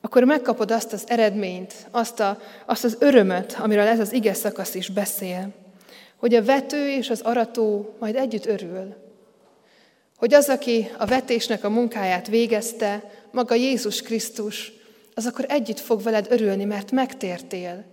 akkor 0.00 0.24
megkapod 0.24 0.70
azt 0.70 0.92
az 0.92 1.04
eredményt, 1.06 1.74
azt, 1.90 2.20
a, 2.20 2.38
azt 2.66 2.84
az 2.84 2.96
örömöt, 3.00 3.56
amiről 3.60 3.86
ez 3.86 4.00
az 4.00 4.12
ige 4.12 4.34
szakasz 4.34 4.74
is 4.74 4.88
beszél, 4.88 5.48
hogy 6.16 6.34
a 6.34 6.44
vető 6.44 6.90
és 6.90 7.10
az 7.10 7.20
arató 7.20 7.94
majd 7.98 8.16
együtt 8.16 8.46
örül. 8.46 9.07
Hogy 10.18 10.34
az, 10.34 10.48
aki 10.48 10.90
a 10.98 11.06
vetésnek 11.06 11.64
a 11.64 11.70
munkáját 11.70 12.26
végezte, 12.26 13.10
maga 13.30 13.54
Jézus 13.54 14.02
Krisztus, 14.02 14.72
az 15.14 15.26
akkor 15.26 15.44
együtt 15.48 15.80
fog 15.80 16.02
veled 16.02 16.26
örülni, 16.30 16.64
mert 16.64 16.90
megtértél, 16.90 17.84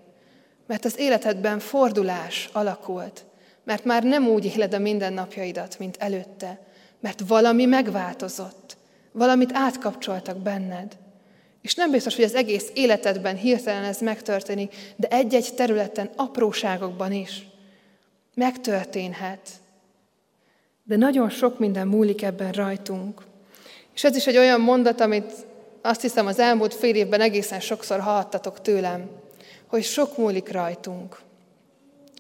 mert 0.68 0.86
az 0.86 1.00
életedben 1.00 1.60
fordulás 1.60 2.50
alakult, 2.52 3.26
mert 3.64 3.84
már 3.84 4.04
nem 4.04 4.28
úgy 4.28 4.46
éled 4.46 4.74
a 4.74 4.80
mindennapjaidat, 4.80 5.80
mint 5.80 5.98
előtte, 6.00 6.60
mert 7.00 7.22
valami 7.28 7.66
megváltozott, 7.66 8.78
valamit 9.12 9.54
átkapcsoltak 9.54 10.38
benned. 10.38 10.98
És 11.62 11.76
nem 11.76 11.92
biztos, 11.92 12.16
hogy 12.16 12.24
az 12.24 12.36
egész 12.36 12.70
életedben 12.74 13.36
hirtelen 13.36 13.84
ez 13.84 14.00
megtörténik, 14.00 14.76
de 14.96 15.08
egy-egy 15.08 15.54
területen, 15.56 16.10
apróságokban 16.16 17.12
is 17.12 17.48
megtörténhet. 18.34 19.50
De 20.88 20.96
nagyon 20.96 21.30
sok 21.30 21.60
minden 21.60 21.88
múlik 21.88 22.22
ebben 22.22 22.52
rajtunk. 22.52 23.22
És 23.94 24.04
ez 24.04 24.16
is 24.16 24.28
egy 24.28 24.38
olyan 24.38 24.62
mondat, 24.62 25.02
amit 25.02 25.34
azt 25.82 26.02
hiszem 26.02 26.28
az 26.28 26.40
elmúlt 26.40 26.74
fél 26.74 26.96
évben 26.96 27.22
egészen 27.22 27.60
sokszor 27.60 28.00
hallhattatok 28.00 28.62
tőlem, 28.62 29.10
hogy 29.68 29.84
sok 29.84 30.18
múlik 30.18 30.52
rajtunk. 30.52 31.20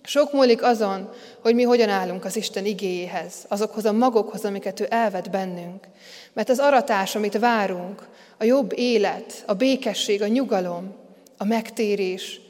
Sok 0.03 0.33
múlik 0.33 0.63
azon, 0.63 1.09
hogy 1.41 1.55
mi 1.55 1.63
hogyan 1.63 1.89
állunk 1.89 2.25
az 2.25 2.35
Isten 2.35 2.65
igéjéhez, 2.65 3.33
azokhoz 3.47 3.85
a 3.85 3.91
magokhoz, 3.91 4.45
amiket 4.45 4.79
ő 4.79 4.85
elvet 4.89 5.31
bennünk. 5.31 5.87
Mert 6.33 6.49
az 6.49 6.59
aratás, 6.59 7.15
amit 7.15 7.39
várunk, 7.39 8.07
a 8.37 8.43
jobb 8.43 8.71
élet, 8.75 9.43
a 9.47 9.53
békesség, 9.53 10.21
a 10.21 10.27
nyugalom, 10.27 10.93
a 11.37 11.45
megtérés, 11.45 12.41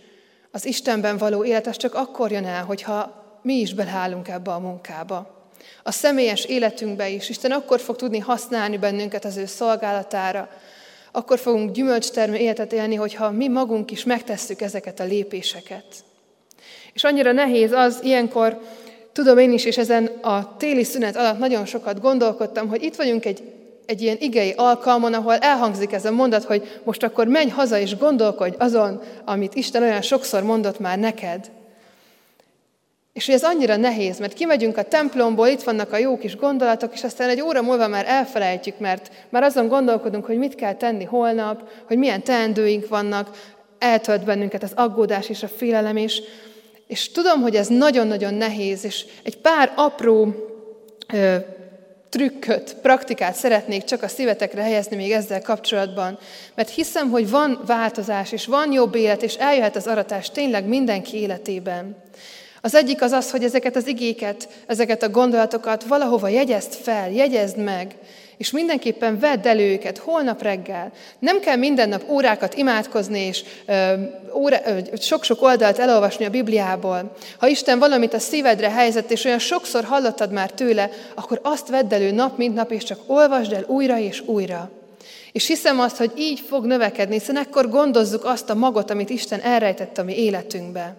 az 0.52 0.66
Istenben 0.66 1.18
való 1.18 1.46
élet, 1.46 1.68
az 1.68 1.78
csak 1.78 1.94
akkor 1.94 2.32
jön 2.32 2.46
el, 2.46 2.64
hogyha 2.64 3.24
mi 3.42 3.54
is 3.54 3.74
beleállunk 3.74 4.28
ebbe 4.28 4.52
a 4.52 4.60
munkába. 4.60 5.35
A 5.84 5.92
személyes 5.92 6.46
életünkbe 6.46 7.10
is. 7.10 7.30
Isten 7.30 7.52
akkor 7.52 7.80
fog 7.80 7.96
tudni 7.96 8.20
használni 8.20 8.78
bennünket 8.78 9.26
az 9.26 9.38
ő 9.38 9.46
szolgálatára, 9.46 10.50
akkor 11.12 11.40
fogunk 11.40 11.72
gyümölcstermő 11.72 12.36
életet 12.36 12.74
élni, 12.74 12.96
hogyha 12.96 13.32
mi 13.32 13.48
magunk 13.48 13.92
is 13.92 14.04
megtesszük 14.04 14.62
ezeket 14.62 15.00
a 15.00 15.04
lépéseket. 15.04 15.86
És 16.94 17.04
annyira 17.04 17.32
nehéz 17.32 17.72
az 17.72 18.00
ilyenkor, 18.04 18.60
tudom 19.12 19.38
én 19.38 19.52
is, 19.52 19.66
és 19.66 19.78
ezen 19.78 20.06
a 20.06 20.58
téli 20.58 20.84
szünet 20.84 21.16
alatt 21.16 21.38
nagyon 21.38 21.66
sokat 21.66 22.02
gondolkodtam, 22.02 22.68
hogy 22.68 22.84
itt 22.84 22.96
vagyunk 22.96 23.26
egy, 23.26 23.44
egy 23.86 24.02
ilyen 24.02 24.18
igei 24.20 24.54
alkalmon, 24.56 25.14
ahol 25.14 25.36
elhangzik 25.36 25.94
ez 25.94 26.06
a 26.06 26.12
mondat, 26.12 26.44
hogy 26.44 26.80
most 26.84 27.04
akkor 27.04 27.28
menj 27.28 27.50
haza 27.50 27.78
és 27.78 27.98
gondolkodj 27.98 28.56
azon, 28.60 29.02
amit 29.26 29.56
Isten 29.56 29.84
olyan 29.84 30.02
sokszor 30.02 30.44
mondott 30.44 30.80
már 30.80 31.00
neked. 31.00 31.52
És 33.16 33.26
hogy 33.26 33.36
ez 33.36 33.44
annyira 33.44 33.76
nehéz, 33.76 34.20
mert 34.20 34.34
kimegyünk 34.34 34.78
a 34.78 34.84
templomból, 34.84 35.48
itt 35.48 35.64
vannak 35.64 35.94
a 35.94 35.98
jó 35.98 36.18
kis 36.18 36.36
gondolatok, 36.36 36.94
és 36.94 37.04
aztán 37.04 37.30
egy 37.30 37.42
óra 37.42 37.62
múlva 37.62 37.88
már 37.88 38.06
elfelejtjük, 38.08 38.80
mert 38.80 39.12
már 39.30 39.44
azon 39.44 39.68
gondolkodunk, 39.68 40.26
hogy 40.26 40.38
mit 40.38 40.56
kell 40.56 40.74
tenni 40.74 41.04
holnap, 41.04 41.70
hogy 41.88 41.98
milyen 41.98 42.24
teendőink 42.24 42.88
vannak, 42.88 43.30
eltölt 43.80 44.24
bennünket 44.24 44.64
az 44.64 44.72
aggódás 44.76 45.30
és 45.30 45.44
a 45.44 45.48
félelem 45.48 45.98
is. 45.98 46.22
És 46.88 47.12
tudom, 47.12 47.42
hogy 47.42 47.56
ez 47.56 47.68
nagyon-nagyon 47.68 48.34
nehéz, 48.34 48.86
és 48.86 49.06
egy 49.24 49.38
pár 49.38 49.74
apró 49.76 50.36
ö, 51.14 51.36
trükköt, 52.10 52.76
praktikát 52.82 53.36
szeretnék 53.36 53.84
csak 53.84 54.04
a 54.04 54.08
szívetekre 54.08 54.62
helyezni 54.62 54.96
még 54.96 55.12
ezzel 55.12 55.42
kapcsolatban, 55.42 56.18
mert 56.56 56.70
hiszem, 56.70 57.10
hogy 57.10 57.30
van 57.30 57.62
változás, 57.66 58.32
és 58.32 58.46
van 58.46 58.72
jobb 58.72 58.96
élet, 58.96 59.24
és 59.24 59.36
eljöhet 59.36 59.76
az 59.76 59.88
aratás 59.88 60.30
tényleg 60.30 60.66
mindenki 60.68 61.18
életében. 61.18 62.04
Az 62.66 62.76
egyik 62.76 63.02
az 63.02 63.12
az, 63.12 63.32
hogy 63.32 63.44
ezeket 63.44 63.76
az 63.76 63.88
igéket, 63.88 64.48
ezeket 64.68 65.04
a 65.04 65.10
gondolatokat 65.10 65.84
valahova 65.84 66.28
jegyezd 66.28 66.74
fel, 66.74 67.12
jegyezd 67.12 67.58
meg, 67.58 67.96
és 68.38 68.52
mindenképpen 68.52 69.20
vedd 69.20 69.48
elő 69.48 69.72
őket 69.72 69.98
holnap 69.98 70.42
reggel. 70.42 70.92
Nem 71.20 71.40
kell 71.40 71.56
minden 71.56 71.90
nap 71.90 72.10
órákat 72.10 72.54
imádkozni, 72.54 73.20
és 73.20 73.44
sok-sok 75.00 75.42
oldalt 75.42 75.80
elolvasni 75.80 76.26
a 76.26 76.30
Bibliából. 76.30 77.16
Ha 77.40 77.48
Isten 77.48 77.80
valamit 77.80 78.14
a 78.14 78.20
szívedre 78.20 78.70
helyezett, 78.70 79.12
és 79.12 79.24
olyan 79.24 79.40
sokszor 79.40 79.84
hallottad 79.84 80.32
már 80.32 80.52
tőle, 80.52 80.90
akkor 81.16 81.40
azt 81.44 81.70
vedd 81.70 81.94
elő 81.94 82.12
nap, 82.12 82.38
mint 82.38 82.56
nap, 82.56 82.72
és 82.72 82.84
csak 82.84 83.00
olvasd 83.08 83.54
el 83.54 83.64
újra 83.68 84.00
és 84.00 84.22
újra. 84.26 84.72
És 85.32 85.48
hiszem 85.48 85.80
azt, 85.80 85.98
hogy 85.98 86.12
így 86.18 86.40
fog 86.40 86.66
növekedni, 86.66 87.14
hiszen 87.14 87.38
ekkor 87.38 87.70
gondozzuk 87.70 88.26
azt 88.26 88.50
a 88.50 88.56
magot, 88.56 88.92
amit 88.92 89.10
Isten 89.10 89.40
elrejtett 89.40 89.98
a 89.98 90.04
mi 90.04 90.18
életünkbe. 90.24 90.96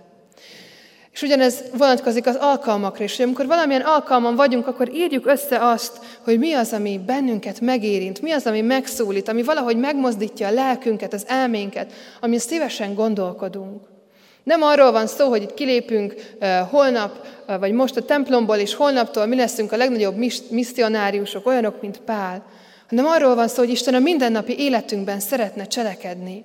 És 1.17 1.23
ugyanez 1.23 1.63
vonatkozik 1.73 2.27
az 2.27 2.37
alkalmakra 2.41 3.05
is, 3.05 3.17
hogy 3.17 3.25
amikor 3.25 3.47
valamilyen 3.47 3.81
alkalman 3.81 4.35
vagyunk, 4.35 4.67
akkor 4.67 4.95
írjuk 4.95 5.27
össze 5.27 5.69
azt, 5.69 5.99
hogy 6.25 6.39
mi 6.39 6.53
az, 6.53 6.73
ami 6.73 7.01
bennünket 7.07 7.61
megérint, 7.61 8.23
mi 8.23 8.31
az, 8.31 8.47
ami 8.47 8.61
megszólít, 8.61 9.29
ami 9.29 9.43
valahogy 9.43 9.77
megmozdítja 9.77 10.47
a 10.47 10.53
lelkünket, 10.53 11.13
az 11.13 11.25
elménket, 11.27 11.93
amin 12.21 12.39
szívesen 12.39 12.95
gondolkodunk. 12.95 13.83
Nem 14.43 14.63
arról 14.63 14.93
van 14.93 15.07
szó, 15.07 15.29
hogy 15.29 15.43
itt 15.43 15.55
kilépünk 15.55 16.15
holnap, 16.71 17.27
vagy 17.61 17.73
most 17.73 17.97
a 17.97 18.05
templomból, 18.05 18.57
és 18.57 18.75
holnaptól 18.75 19.27
mi 19.27 19.37
leszünk 19.37 19.73
a 19.73 19.77
legnagyobb 19.77 20.17
misszionáriusok, 20.51 21.47
olyanok, 21.47 21.81
mint 21.81 22.01
Pál, 22.01 22.47
hanem 22.89 23.07
arról 23.07 23.35
van 23.35 23.49
szó, 23.49 23.63
hogy 23.63 23.71
Isten 23.71 23.95
a 23.95 23.99
mindennapi 23.99 24.59
életünkben 24.59 25.21
szeretne 25.21 25.67
cselekedni. 25.67 26.45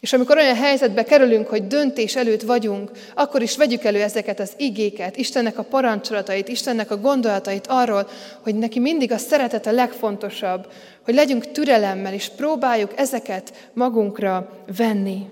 És 0.00 0.12
amikor 0.12 0.36
olyan 0.36 0.56
helyzetbe 0.56 1.02
kerülünk, 1.02 1.46
hogy 1.46 1.66
döntés 1.66 2.16
előtt 2.16 2.42
vagyunk, 2.42 2.90
akkor 3.14 3.42
is 3.42 3.56
vegyük 3.56 3.84
elő 3.84 4.02
ezeket 4.02 4.40
az 4.40 4.52
igéket, 4.56 5.16
Istennek 5.16 5.58
a 5.58 5.62
parancsolatait, 5.62 6.48
Istennek 6.48 6.90
a 6.90 7.00
gondolatait 7.00 7.66
arról, 7.68 8.08
hogy 8.42 8.54
neki 8.54 8.78
mindig 8.78 9.12
a 9.12 9.18
szeretet 9.18 9.66
a 9.66 9.72
legfontosabb, 9.72 10.72
hogy 11.04 11.14
legyünk 11.14 11.50
türelemmel, 11.50 12.12
és 12.12 12.28
próbáljuk 12.36 12.92
ezeket 12.96 13.70
magunkra 13.72 14.64
venni. 14.76 15.26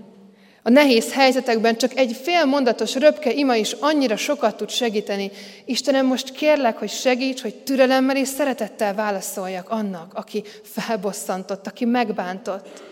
A 0.62 0.70
nehéz 0.70 1.12
helyzetekben 1.12 1.76
csak 1.76 1.96
egy 1.96 2.16
fél 2.22 2.44
mondatos 2.44 2.94
röpke 2.94 3.32
ima 3.32 3.54
is 3.54 3.72
annyira 3.72 4.16
sokat 4.16 4.56
tud 4.56 4.70
segíteni. 4.70 5.30
Istenem, 5.64 6.06
most 6.06 6.32
kérlek, 6.32 6.78
hogy 6.78 6.90
segíts, 6.90 7.42
hogy 7.42 7.54
türelemmel 7.54 8.16
és 8.16 8.28
szeretettel 8.28 8.94
válaszoljak 8.94 9.70
annak, 9.70 10.14
aki 10.14 10.42
felbosszantott, 10.62 11.66
aki 11.66 11.84
megbántott. 11.84 12.87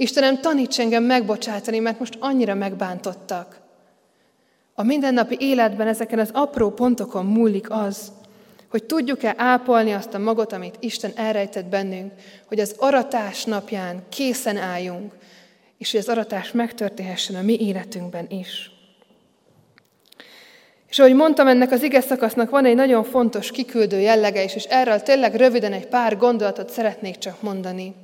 Istenem, 0.00 0.40
taníts 0.40 0.78
engem 0.78 1.02
megbocsátani, 1.02 1.78
mert 1.78 1.98
most 1.98 2.16
annyira 2.18 2.54
megbántottak. 2.54 3.60
A 4.74 4.82
mindennapi 4.82 5.36
életben 5.40 5.86
ezeken 5.86 6.18
az 6.18 6.30
apró 6.32 6.70
pontokon 6.70 7.26
múlik 7.26 7.70
az, 7.70 8.12
hogy 8.70 8.84
tudjuk-e 8.84 9.34
ápolni 9.36 9.92
azt 9.92 10.14
a 10.14 10.18
magot, 10.18 10.52
amit 10.52 10.76
Isten 10.80 11.12
elrejtett 11.14 11.64
bennünk, 11.64 12.12
hogy 12.46 12.60
az 12.60 12.74
aratás 12.78 13.44
napján 13.44 14.02
készen 14.08 14.56
álljunk, 14.56 15.12
és 15.78 15.90
hogy 15.90 16.00
az 16.00 16.08
aratás 16.08 16.52
megtörténhessen 16.52 17.36
a 17.36 17.42
mi 17.42 17.56
életünkben 17.60 18.26
is. 18.28 18.70
És 20.88 20.98
ahogy 20.98 21.14
mondtam, 21.14 21.46
ennek 21.46 21.70
az 21.70 21.82
ige 21.82 22.00
szakasznak 22.00 22.50
van 22.50 22.64
egy 22.64 22.74
nagyon 22.74 23.04
fontos 23.04 23.50
kiküldő 23.50 24.00
jellege 24.00 24.44
is, 24.44 24.54
és 24.54 24.64
erről 24.64 25.00
tényleg 25.00 25.34
röviden 25.34 25.72
egy 25.72 25.86
pár 25.86 26.16
gondolatot 26.16 26.70
szeretnék 26.70 27.18
csak 27.18 27.42
mondani. 27.42 27.94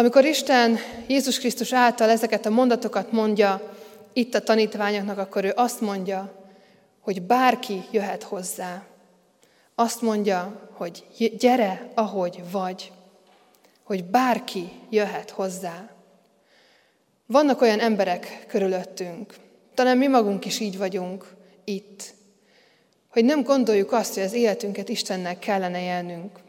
Amikor 0.00 0.24
Isten 0.24 0.78
Jézus 1.06 1.38
Krisztus 1.38 1.72
által 1.72 2.10
ezeket 2.10 2.46
a 2.46 2.50
mondatokat 2.50 3.12
mondja 3.12 3.74
itt 4.12 4.34
a 4.34 4.40
tanítványoknak, 4.40 5.18
akkor 5.18 5.44
ő 5.44 5.52
azt 5.56 5.80
mondja, 5.80 6.44
hogy 7.00 7.22
bárki 7.22 7.82
jöhet 7.90 8.22
hozzá. 8.22 8.82
Azt 9.74 10.02
mondja, 10.02 10.68
hogy 10.72 11.04
gyere, 11.38 11.90
ahogy 11.94 12.40
vagy. 12.50 12.92
Hogy 13.82 14.04
bárki 14.04 14.72
jöhet 14.90 15.30
hozzá. 15.30 15.90
Vannak 17.26 17.60
olyan 17.60 17.80
emberek 17.80 18.44
körülöttünk, 18.48 19.34
talán 19.74 19.96
mi 19.96 20.06
magunk 20.06 20.44
is 20.44 20.60
így 20.60 20.78
vagyunk 20.78 21.26
itt, 21.64 22.14
hogy 23.08 23.24
nem 23.24 23.42
gondoljuk 23.42 23.92
azt, 23.92 24.14
hogy 24.14 24.22
az 24.22 24.32
életünket 24.32 24.88
Istennek 24.88 25.38
kellene 25.38 25.82
élnünk. 25.82 26.39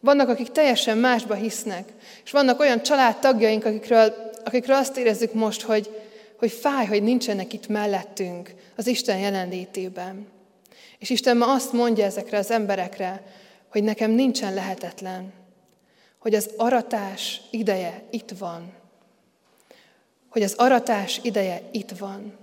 Vannak, 0.00 0.28
akik 0.28 0.50
teljesen 0.50 0.98
másba 0.98 1.34
hisznek, 1.34 1.88
és 2.24 2.30
vannak 2.30 2.60
olyan 2.60 2.82
családtagjaink, 2.82 3.64
akikről, 3.64 4.30
akikről 4.44 4.76
azt 4.76 4.96
érezzük 4.96 5.32
most, 5.32 5.62
hogy, 5.62 5.90
hogy 6.38 6.50
fáj, 6.50 6.86
hogy 6.86 7.02
nincsenek 7.02 7.52
itt 7.52 7.68
mellettünk 7.68 8.54
az 8.76 8.86
Isten 8.86 9.18
jelenlétében. 9.18 10.26
És 10.98 11.10
Isten 11.10 11.36
ma 11.36 11.52
azt 11.52 11.72
mondja 11.72 12.04
ezekre 12.04 12.38
az 12.38 12.50
emberekre, 12.50 13.22
hogy 13.70 13.82
nekem 13.82 14.10
nincsen 14.10 14.54
lehetetlen, 14.54 15.32
hogy 16.18 16.34
az 16.34 16.50
aratás 16.56 17.40
ideje 17.50 18.02
itt 18.10 18.30
van. 18.38 18.72
Hogy 20.28 20.42
az 20.42 20.54
aratás 20.56 21.20
ideje 21.22 21.62
itt 21.70 21.90
van. 21.98 22.38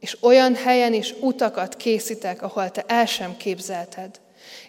És 0.00 0.16
olyan 0.20 0.54
helyen 0.54 0.94
is 0.94 1.14
utakat 1.20 1.76
készítek, 1.76 2.42
ahol 2.42 2.70
te 2.70 2.84
el 2.86 3.06
sem 3.06 3.36
képzelted. 3.36 4.20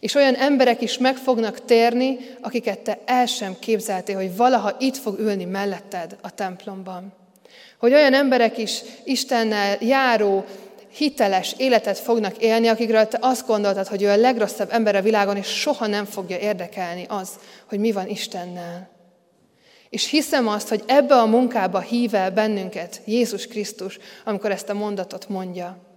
És 0.02 0.16
olyan 0.16 0.36
emberek 0.36 0.82
is 0.82 0.98
meg 0.98 1.16
fognak 1.16 1.66
térni, 1.66 2.18
akiket 2.42 2.80
te 2.80 3.00
el 3.06 3.26
sem 3.26 3.56
képzeltél, 3.60 4.16
hogy 4.16 4.36
valaha 4.36 4.76
itt 4.80 4.98
fog 4.98 5.20
ülni 5.20 5.46
melletted 5.46 6.16
a 6.22 6.34
templomban. 6.34 7.14
Hogy 7.78 7.94
olyan 7.94 8.14
emberek 8.14 8.58
is 8.58 8.82
Istennel 9.04 9.78
járó, 9.80 10.46
hiteles 10.92 11.54
életet 11.58 11.98
fognak 11.98 12.38
élni, 12.38 12.68
akikről 12.68 13.08
te 13.08 13.18
azt 13.22 13.48
gondoltad, 13.48 13.88
hogy 13.88 14.02
ő 14.02 14.10
a 14.10 14.16
legrosszabb 14.16 14.72
ember 14.72 14.96
a 14.96 15.02
világon, 15.02 15.38
és 15.38 15.48
soha 15.48 15.88
nem 15.88 16.06
fogja 16.06 16.38
érdekelni 16.38 17.06
az, 17.10 17.30
hogy 17.66 17.80
mi 17.80 17.92
van 17.92 18.08
Istennel. 18.08 18.90
És 19.90 20.10
hiszem 20.10 20.48
azt, 20.48 20.68
hogy 20.68 20.84
ebbe 20.86 21.16
a 21.16 21.26
munkába 21.26 21.80
hív 21.80 22.16
el 22.16 22.32
bennünket 22.32 23.02
Jézus 23.06 23.48
Krisztus, 23.48 24.00
amikor 24.26 24.52
ezt 24.52 24.70
a 24.70 24.74
mondatot 24.74 25.30
mondja. 25.30 25.91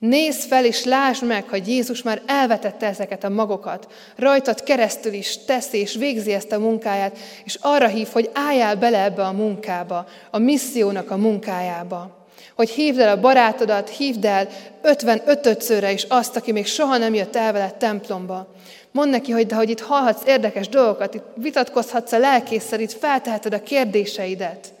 Nézz 0.00 0.44
fel 0.44 0.64
és 0.64 0.84
lásd 0.84 1.24
meg, 1.24 1.48
hogy 1.48 1.68
Jézus 1.68 2.02
már 2.02 2.22
elvetette 2.26 2.86
ezeket 2.86 3.24
a 3.24 3.28
magokat. 3.28 3.92
Rajtad 4.16 4.62
keresztül 4.62 5.12
is 5.12 5.44
teszi 5.44 5.78
és 5.78 5.94
végzi 5.94 6.32
ezt 6.32 6.52
a 6.52 6.58
munkáját, 6.58 7.18
és 7.44 7.58
arra 7.60 7.88
hív, 7.88 8.08
hogy 8.12 8.30
álljál 8.32 8.76
bele 8.76 9.02
ebbe 9.02 9.22
a 9.22 9.32
munkába, 9.32 10.06
a 10.30 10.38
missziónak 10.38 11.10
a 11.10 11.16
munkájába. 11.16 12.26
Hogy 12.54 12.70
hívd 12.70 12.98
el 12.98 13.08
a 13.08 13.20
barátodat, 13.20 13.88
hívd 13.88 14.24
el 14.24 14.48
55-szörre 14.82 15.90
is 15.92 16.02
azt, 16.08 16.36
aki 16.36 16.52
még 16.52 16.66
soha 16.66 16.96
nem 16.96 17.14
jött 17.14 17.36
el 17.36 17.52
veled 17.52 17.74
templomba. 17.74 18.54
Mondd 18.90 19.10
neki, 19.10 19.32
hogy 19.32 19.46
de 19.46 19.54
hogy 19.54 19.70
itt 19.70 19.80
hallhatsz 19.80 20.26
érdekes 20.26 20.68
dolgokat, 20.68 21.14
itt 21.14 21.24
vitatkozhatsz 21.34 22.12
a 22.12 22.18
lelkészszer, 22.18 22.80
itt 22.80 22.92
felteheted 22.92 23.54
a 23.54 23.62
kérdéseidet. 23.62 24.72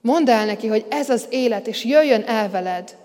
Mondd 0.00 0.30
el 0.30 0.46
neki, 0.46 0.66
hogy 0.66 0.84
ez 0.88 1.10
az 1.10 1.26
élet, 1.28 1.66
és 1.66 1.84
jöjjön 1.84 2.22
el 2.22 2.50
veled. 2.50 2.96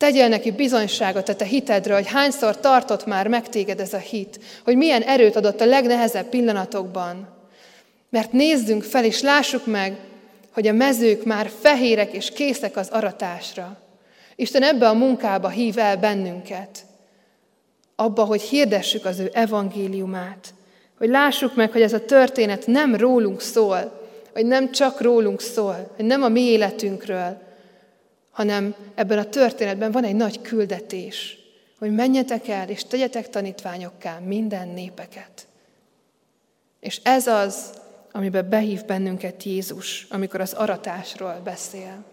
Tegyél 0.00 0.28
neki 0.28 0.50
bizonyságot 0.50 1.28
a 1.28 1.34
te 1.34 1.44
hitedről, 1.44 1.96
hogy 1.96 2.08
hányszor 2.08 2.60
tartott 2.60 3.06
már 3.06 3.28
meg 3.28 3.48
téged 3.48 3.80
ez 3.80 3.92
a 3.92 3.98
hit, 3.98 4.40
hogy 4.64 4.76
milyen 4.76 5.02
erőt 5.02 5.36
adott 5.36 5.60
a 5.60 5.64
legnehezebb 5.64 6.26
pillanatokban. 6.26 7.28
Mert 8.10 8.32
nézzünk 8.32 8.82
fel, 8.82 9.04
és 9.04 9.20
lássuk 9.20 9.66
meg, 9.66 9.98
hogy 10.50 10.66
a 10.66 10.72
mezők 10.72 11.24
már 11.24 11.50
fehérek 11.60 12.12
és 12.12 12.30
készek 12.30 12.76
az 12.76 12.88
aratásra. 12.88 13.78
Isten 14.36 14.62
ebbe 14.62 14.88
a 14.88 14.94
munkába 14.94 15.48
hív 15.48 15.78
el 15.78 15.96
bennünket. 15.96 16.78
Abba, 17.96 18.24
hogy 18.24 18.42
hirdessük 18.42 19.04
az 19.04 19.18
ő 19.18 19.30
evangéliumát. 19.32 20.54
Hogy 20.98 21.08
lássuk 21.08 21.54
meg, 21.54 21.72
hogy 21.72 21.82
ez 21.82 21.92
a 21.92 22.04
történet 22.04 22.66
nem 22.66 22.94
rólunk 22.94 23.40
szól, 23.40 24.08
hogy 24.32 24.46
nem 24.46 24.72
csak 24.72 25.00
rólunk 25.00 25.40
szól, 25.40 25.92
hogy 25.96 26.04
nem 26.04 26.22
a 26.22 26.28
mi 26.28 26.40
életünkről, 26.40 27.48
hanem 28.30 28.74
ebben 28.94 29.18
a 29.18 29.24
történetben 29.24 29.90
van 29.90 30.04
egy 30.04 30.14
nagy 30.14 30.40
küldetés, 30.40 31.38
hogy 31.78 31.94
menjetek 31.94 32.48
el, 32.48 32.68
és 32.68 32.84
tegyetek 32.84 33.28
tanítványokká 33.28 34.18
minden 34.18 34.68
népeket. 34.68 35.46
És 36.80 37.00
ez 37.02 37.26
az, 37.26 37.70
amiben 38.12 38.48
behív 38.48 38.84
bennünket 38.84 39.42
Jézus, 39.42 40.06
amikor 40.10 40.40
az 40.40 40.52
aratásról 40.52 41.40
beszél. 41.44 42.04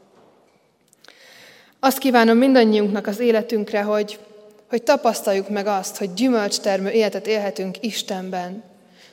Azt 1.80 1.98
kívánom 1.98 2.38
mindannyiunknak 2.38 3.08
az 3.08 3.20
életünkre, 3.20 3.82
hogy, 3.82 4.20
hogy 4.70 4.84
tapasztaljuk 4.84 5.50
meg 5.50 5.68
azt, 5.68 5.98
hogy 5.98 6.14
gyümölcstermő 6.14 6.90
életet 6.90 7.28
élhetünk 7.28 7.78
Istenben, 7.84 8.64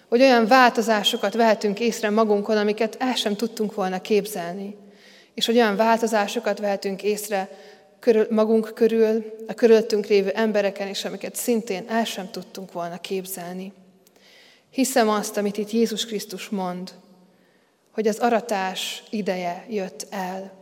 hogy 0.09 0.20
olyan 0.20 0.46
változásokat 0.46 1.34
vehetünk 1.34 1.80
észre 1.80 2.11
magunkon, 2.11 2.57
amiket 2.57 2.96
el 2.98 3.14
sem 3.14 3.36
tudtunk 3.36 3.74
volna 3.74 4.00
képzelni 4.00 4.76
és 5.35 5.47
hogy 5.47 5.57
olyan 5.57 5.76
változásokat 5.76 6.59
vehetünk 6.59 7.03
észre 7.03 7.49
körül, 7.99 8.26
magunk 8.30 8.74
körül, 8.74 9.24
a 9.49 9.55
körülöttünk 9.55 10.07
lévő 10.07 10.30
embereken 10.30 10.89
is, 10.89 11.05
amiket 11.05 11.35
szintén 11.35 11.85
el 11.89 12.05
sem 12.05 12.30
tudtunk 12.30 12.72
volna 12.72 12.99
képzelni. 12.99 13.72
Hiszem 14.70 15.09
azt, 15.09 15.37
amit 15.37 15.57
itt 15.57 15.70
Jézus 15.70 16.07
Krisztus 16.07 16.49
mond, 16.49 16.93
hogy 17.91 18.09
az 18.09 18.18
aratás 18.18 19.03
ideje 19.11 19.66
jött 19.68 20.07
el, 20.11 20.53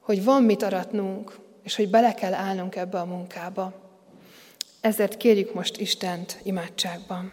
hogy 0.00 0.24
van 0.24 0.42
mit 0.42 0.62
aratnunk, 0.62 1.38
és 1.62 1.76
hogy 1.76 1.90
bele 1.90 2.14
kell 2.14 2.34
állnunk 2.34 2.76
ebbe 2.76 2.98
a 2.98 3.04
munkába. 3.04 3.72
Ezért 4.80 5.16
kérjük 5.16 5.54
most 5.54 5.76
Istent 5.76 6.38
imádságban. 6.42 7.32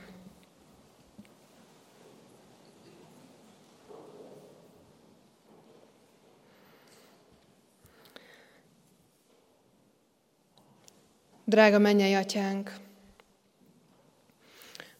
Drága 11.43 11.79
mennyei 11.79 12.13
atyánk, 12.13 12.73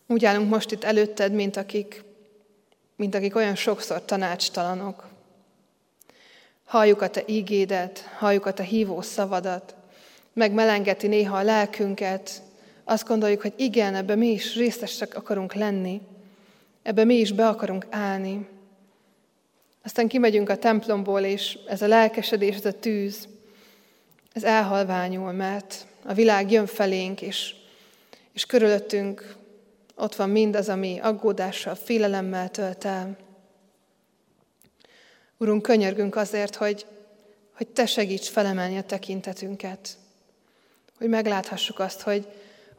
úgy 0.07 0.25
állunk 0.25 0.49
most 0.49 0.71
itt 0.71 0.83
előtted, 0.83 1.33
mint 1.33 1.57
akik, 1.57 2.03
mint 2.95 3.15
akik 3.15 3.35
olyan 3.35 3.55
sokszor 3.55 4.05
tanácstalanok. 4.05 5.07
Halljuk 6.65 7.01
a 7.01 7.09
te 7.09 7.23
ígédet, 7.25 7.99
halljuk 8.17 8.45
a 8.45 8.53
te 8.53 8.63
hívó 8.63 9.01
szavadat, 9.01 9.75
megmelengeti 10.33 11.07
néha 11.07 11.37
a 11.37 11.43
lelkünket, 11.43 12.41
azt 12.83 13.07
gondoljuk, 13.07 13.41
hogy 13.41 13.53
igen, 13.55 13.95
ebbe 13.95 14.15
mi 14.15 14.27
is 14.27 14.55
részesek 14.55 15.15
akarunk 15.15 15.53
lenni, 15.53 16.01
ebbe 16.81 17.03
mi 17.03 17.15
is 17.15 17.31
be 17.31 17.47
akarunk 17.47 17.85
állni. 17.89 18.47
Aztán 19.83 20.07
kimegyünk 20.07 20.49
a 20.49 20.57
templomból, 20.57 21.21
és 21.21 21.57
ez 21.67 21.81
a 21.81 21.87
lelkesedés, 21.87 22.55
ez 22.55 22.65
a 22.65 22.79
tűz, 22.79 23.27
ez 24.33 24.43
elhalványul, 24.43 25.31
mert 25.31 25.85
a 26.05 26.13
világ 26.13 26.51
jön 26.51 26.65
felénk, 26.65 27.21
és, 27.21 27.55
és 28.33 28.45
körülöttünk 28.45 29.35
ott 29.95 30.15
van 30.15 30.29
mindaz, 30.29 30.69
ami 30.69 30.99
aggódással, 30.99 31.75
félelemmel 31.75 32.49
tölt 32.49 32.85
el. 32.85 33.17
Urunk, 35.37 35.61
könyörgünk 35.61 36.15
azért, 36.15 36.55
hogy, 36.55 36.85
hogy 37.53 37.67
Te 37.67 37.85
segíts 37.85 38.29
felemelni 38.29 38.77
a 38.77 38.83
tekintetünket, 38.83 39.97
hogy 40.97 41.09
megláthassuk 41.09 41.79
azt, 41.79 42.01
hogy, 42.01 42.27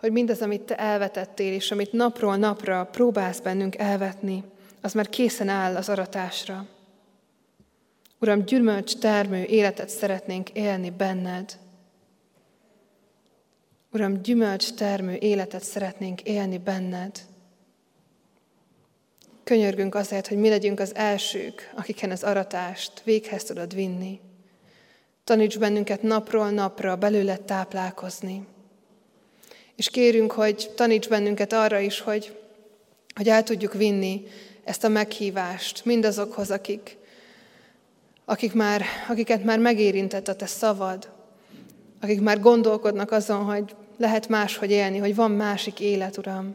hogy 0.01 0.12
mindaz, 0.12 0.43
amit 0.43 0.62
Te 0.62 0.77
elvetettél, 0.77 1.53
és 1.53 1.70
amit 1.70 1.93
napról 1.93 2.37
napra 2.37 2.85
próbálsz 2.85 3.41
bennünk 3.41 3.77
elvetni, 3.77 4.45
az 4.81 4.93
már 4.93 5.09
készen 5.09 5.49
áll 5.49 5.77
az 5.77 5.89
aratásra. 5.89 6.66
Uram, 8.20 8.45
gyümölcs 8.45 8.97
termő 8.97 9.45
életet 9.45 9.89
szeretnénk 9.89 10.51
élni 10.51 10.91
benned. 10.91 11.59
Uram, 13.95 14.22
gyümölcs 14.22 14.68
életet 15.18 15.62
szeretnénk 15.62 16.22
élni 16.22 16.59
benned. 16.59 17.20
Könyörgünk 19.45 19.95
azért, 19.95 20.26
hogy 20.26 20.36
mi 20.36 20.49
legyünk 20.49 20.80
az 20.80 20.95
elsők, 20.95 21.72
akiken 21.76 22.11
az 22.11 22.22
aratást 22.22 23.03
véghez 23.05 23.45
tudod 23.45 23.74
vinni. 23.74 24.20
Taníts 25.24 25.59
bennünket 25.59 26.03
napról 26.03 26.51
napra 26.51 26.97
belőle 26.97 27.36
táplálkozni. 27.36 28.47
És 29.76 29.90
kérünk, 29.90 30.32
hogy 30.32 30.70
taníts 30.76 31.09
bennünket 31.09 31.53
arra 31.53 31.78
is, 31.78 32.01
hogy, 32.01 32.38
hogy 33.14 33.28
el 33.28 33.42
tudjuk 33.42 33.72
vinni 33.72 34.22
ezt 34.64 34.84
a 34.84 34.88
meghívást 34.88 35.84
mindazokhoz, 35.84 36.51
akik, 36.51 36.97
akik 38.24 38.53
már, 38.53 38.82
akiket 39.09 39.45
már 39.45 39.59
megérintett 39.59 40.28
a 40.28 40.36
te 40.36 40.47
szavad, 40.47 41.12
akik 42.01 42.20
már 42.20 42.40
gondolkodnak 42.40 43.11
azon, 43.11 43.45
hogy 43.45 43.74
lehet 43.97 44.28
máshogy 44.28 44.70
élni, 44.70 44.99
hogy 44.99 45.14
van 45.14 45.30
másik 45.30 45.80
élet, 45.80 46.16
Uram. 46.16 46.55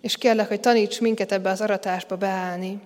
És 0.00 0.16
kérlek, 0.16 0.48
hogy 0.48 0.60
taníts 0.60 1.00
minket 1.00 1.32
ebbe 1.32 1.50
az 1.50 1.60
aratásba 1.60 2.16
beállni. 2.16 2.80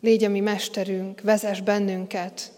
Légy 0.00 0.24
a 0.24 0.28
mi 0.28 0.40
mesterünk, 0.40 1.20
vezess 1.20 1.60
bennünket. 1.60 2.52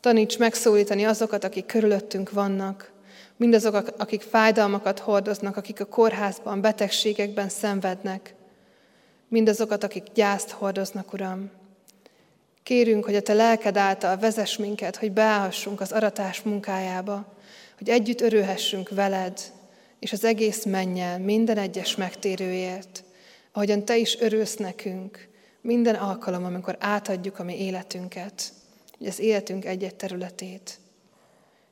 Taníts 0.00 0.38
megszólítani 0.38 1.04
azokat, 1.04 1.44
akik 1.44 1.66
körülöttünk 1.66 2.30
vannak, 2.30 2.92
mindazok, 3.36 3.94
akik 3.98 4.22
fájdalmakat 4.22 4.98
hordoznak, 4.98 5.56
akik 5.56 5.80
a 5.80 5.84
kórházban, 5.84 6.60
betegségekben 6.60 7.48
szenvednek, 7.48 8.34
mindazokat, 9.28 9.84
akik 9.84 10.04
gyászt 10.14 10.50
hordoznak, 10.50 11.12
Uram. 11.12 11.50
Kérünk, 12.62 13.04
hogy 13.04 13.14
a 13.14 13.22
Te 13.22 13.32
lelked 13.32 13.76
által 13.76 14.16
vezess 14.16 14.56
minket, 14.56 14.96
hogy 14.96 15.12
beállhassunk 15.12 15.80
az 15.80 15.92
aratás 15.92 16.42
munkájába, 16.42 17.26
hogy 17.80 17.88
együtt 17.88 18.20
örülhessünk 18.20 18.88
veled, 18.88 19.40
és 19.98 20.12
az 20.12 20.24
egész 20.24 20.64
mennyel 20.64 21.18
minden 21.18 21.58
egyes 21.58 21.96
megtérőért, 21.96 23.04
ahogyan 23.52 23.84
Te 23.84 23.96
is 23.96 24.20
örülsz 24.20 24.56
nekünk 24.56 25.28
minden 25.60 25.94
alkalom, 25.94 26.44
amikor 26.44 26.76
átadjuk 26.78 27.38
a 27.38 27.44
mi 27.44 27.60
életünket, 27.62 28.52
az 29.06 29.18
életünk 29.18 29.64
egy-egy 29.64 29.94
területét. 29.94 30.78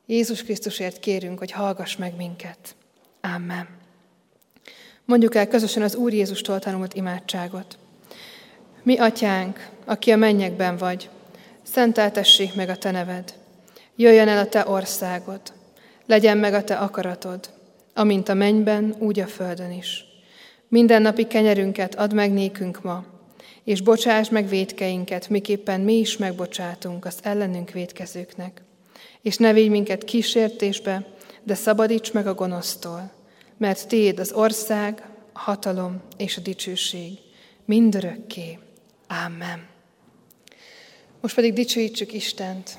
Jézus 0.07 0.43
Krisztusért 0.43 1.01
kérünk, 1.01 1.39
hogy 1.39 1.51
hallgass 1.51 1.97
meg 1.97 2.17
minket. 2.17 2.77
Amen. 3.21 3.69
Mondjuk 5.05 5.35
el 5.35 5.49
közösen 5.49 5.83
az 5.83 5.95
Úr 5.95 6.13
Jézustól 6.13 6.59
tanult 6.59 6.95
imádságot. 6.95 7.79
Mi, 8.83 8.99
atyánk, 8.99 9.69
aki 9.85 10.11
a 10.11 10.17
mennyekben 10.17 10.77
vagy, 10.77 11.11
szenteltessék 11.63 12.55
meg 12.55 12.69
a 12.69 12.77
te 12.77 12.91
neved. 12.91 13.35
Jöjjön 13.97 14.29
el 14.29 14.39
a 14.39 14.49
te 14.49 14.69
országod, 14.69 15.57
legyen 16.09 16.39
meg 16.39 16.55
a 16.55 16.65
te 16.65 16.75
akaratod, 16.75 17.51
amint 17.95 18.29
a 18.29 18.35
mennyben, 18.35 18.95
úgy 18.99 19.21
a 19.21 19.27
földön 19.27 19.73
is. 19.73 20.05
Minden 20.69 21.03
napi 21.03 21.27
kenyerünket 21.27 21.95
add 21.95 22.15
meg 22.15 22.33
nékünk 22.33 22.83
ma, 22.83 23.05
és 23.65 23.81
bocsáss 23.81 24.29
meg 24.29 24.49
védkeinket, 24.49 25.29
miképpen 25.29 25.81
mi 25.81 25.95
is 25.95 26.17
megbocsátunk 26.17 27.05
az 27.05 27.19
ellenünk 27.23 27.71
védkezőknek. 27.71 28.63
És 29.23 29.37
ne 29.37 29.53
védj 29.53 29.69
minket 29.69 30.05
kísértésbe, 30.05 31.07
de 31.43 31.55
szabadíts 31.55 32.13
meg 32.13 32.27
a 32.27 32.35
gonosztól, 32.35 33.11
mert 33.57 33.89
Téd 33.89 34.19
az 34.19 34.33
ország, 34.33 35.09
a 35.33 35.39
hatalom 35.39 36.03
és 36.17 36.37
a 36.37 36.41
dicsőség 36.41 37.13
mindörökké. 37.65 38.59
Amen. 39.27 39.67
Most 41.21 41.35
pedig 41.35 41.53
dicsőítsük 41.53 42.13
Istent. 42.13 42.79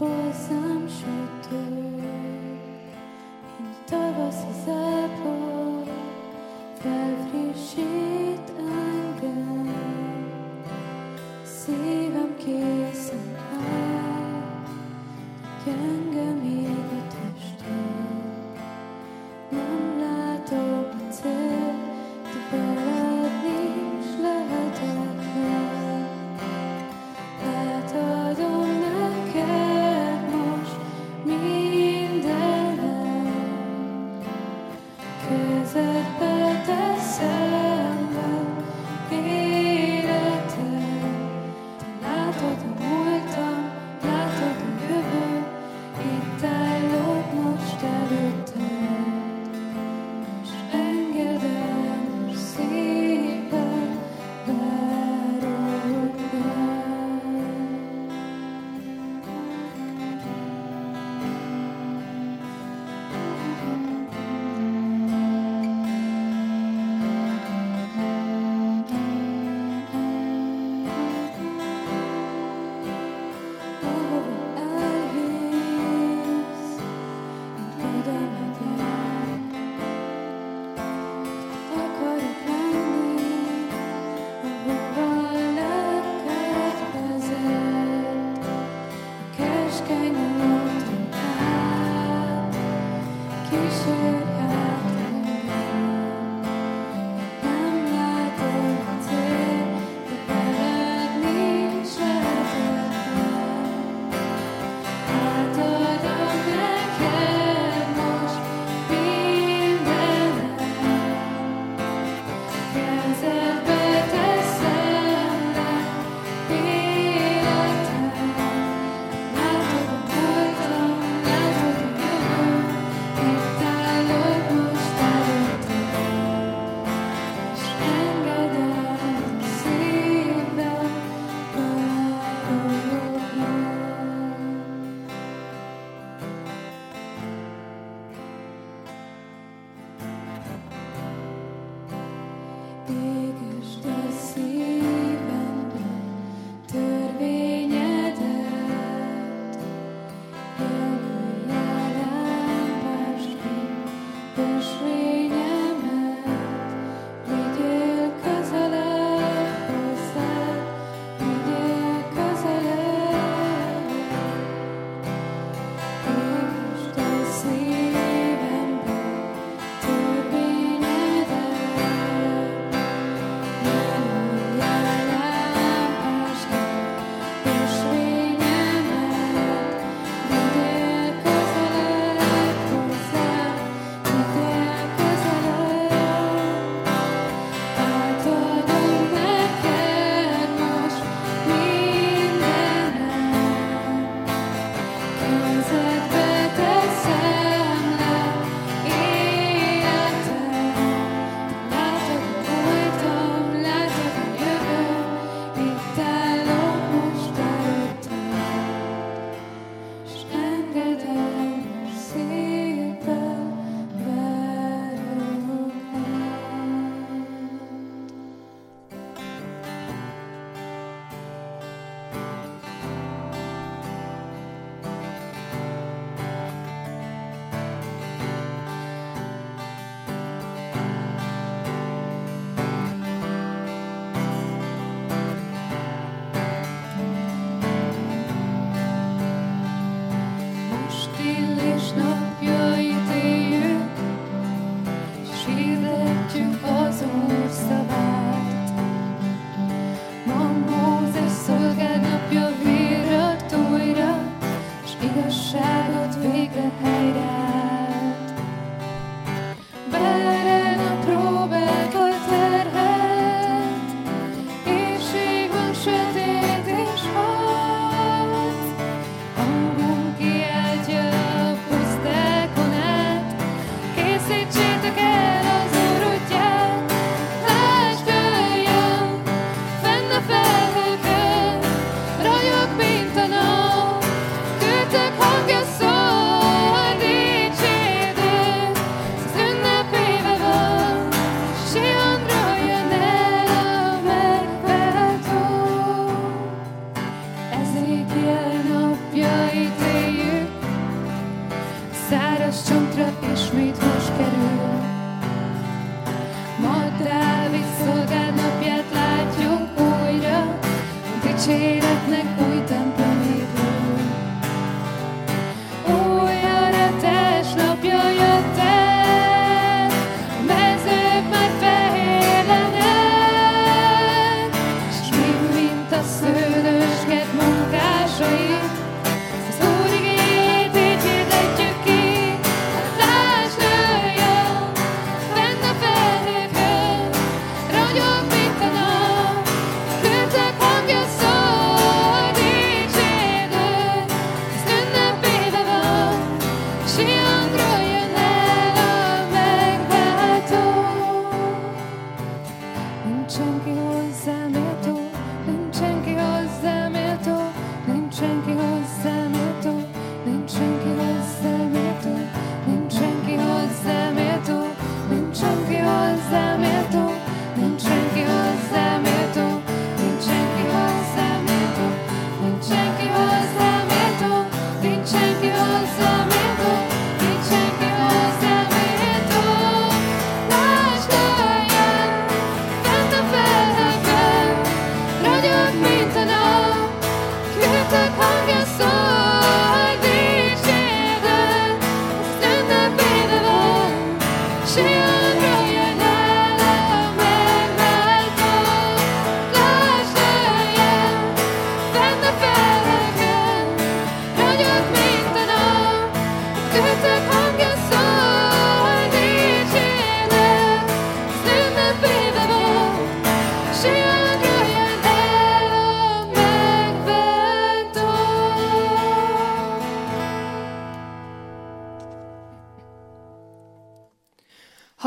for 0.00 0.32
some 0.32 0.79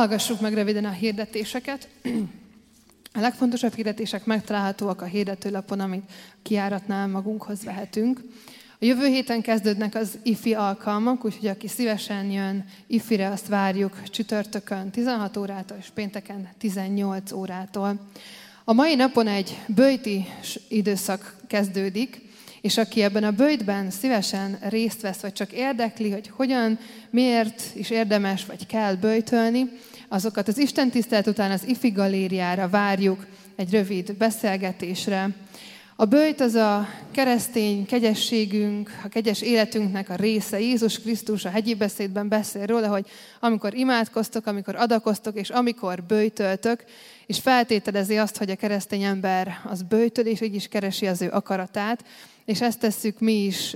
Hallgassuk 0.04 0.42
meg 0.42 0.54
röviden 0.54 0.86
a 0.86 0.92
hirdetéseket. 0.92 1.88
A 3.14 3.20
legfontosabb 3.20 3.74
hirdetések 3.74 4.26
megtalálhatóak 4.26 5.02
a 5.02 5.06
hirdetőlapon, 5.06 5.80
amit 5.80 6.12
kiáratnál 6.42 7.08
magunkhoz 7.08 7.64
vehetünk. 7.64 8.22
A 8.80 8.86
jövő 8.86 9.06
héten 9.06 9.42
kezdődnek 9.42 9.96
az 9.96 10.18
IFI 10.24 10.54
alkalmak, 10.54 11.26
úgyhogy 11.26 11.48
aki 11.48 11.68
szívesen 11.68 12.32
jön 12.32 12.66
IFI-re, 12.88 13.30
azt 13.30 13.48
várjuk 13.48 14.04
csütörtökön 14.04 14.90
16 14.90 15.38
órától 15.38 15.78
és 15.80 15.90
pénteken 15.94 16.50
18 16.58 17.32
órától. 17.32 18.00
A 18.64 18.74
mai 18.74 18.96
napon 18.96 19.28
egy 19.28 19.58
bőjti 19.68 20.26
időszak 20.68 21.36
kezdődik, 21.48 22.22
és 22.64 22.78
aki 22.78 23.02
ebben 23.02 23.24
a 23.24 23.32
bőjtben 23.32 23.92
szívesen 23.92 24.58
részt 24.62 25.02
vesz, 25.02 25.20
vagy 25.20 25.34
csak 25.34 25.52
érdekli, 25.52 26.12
hogy 26.12 26.32
hogyan, 26.36 26.80
miért 27.10 27.62
is 27.76 27.90
érdemes, 27.90 28.46
vagy 28.46 28.66
kell 28.66 28.96
bőjtölni, 28.96 29.70
azokat 30.08 30.48
az 30.48 30.58
Isten 30.58 30.90
tisztelet 30.90 31.28
után 31.28 31.52
az 31.52 31.68
IFI 31.68 31.90
galériára 31.90 32.70
várjuk 32.70 33.26
egy 33.56 33.72
rövid 33.72 34.16
beszélgetésre. 34.16 35.30
A 35.96 36.06
bőjt 36.06 36.42
az 36.42 36.54
a 36.54 36.88
keresztény 37.12 37.86
kegyességünk, 37.86 38.90
a 39.04 39.08
kegyes 39.08 39.42
életünknek 39.42 40.10
a 40.10 40.16
része. 40.16 40.60
Jézus 40.60 41.00
Krisztus 41.00 41.46
a 41.46 41.50
hegyi 41.50 41.76
beszédben 41.76 42.28
beszél 42.28 42.66
róla, 42.66 42.88
hogy 42.88 43.06
amikor 43.40 43.74
imádkoztok, 43.74 44.46
amikor 44.46 44.76
adakoztok, 44.76 45.40
és 45.40 45.50
amikor 45.50 46.04
bőjtöltök, 46.04 46.84
és 47.26 47.40
feltételezi 47.40 48.18
azt, 48.18 48.38
hogy 48.38 48.50
a 48.50 48.56
keresztény 48.56 49.04
ember 49.04 49.60
az 49.70 49.82
bőjtöl, 49.82 50.26
és 50.26 50.42
így 50.42 50.56
is 50.56 50.68
keresi 50.68 51.08
az 51.08 51.22
ő 51.22 51.30
akaratát, 51.30 52.04
és 52.46 52.62
ezt 52.62 52.80
tesszük 52.80 53.20
mi 53.20 53.46
is 53.46 53.74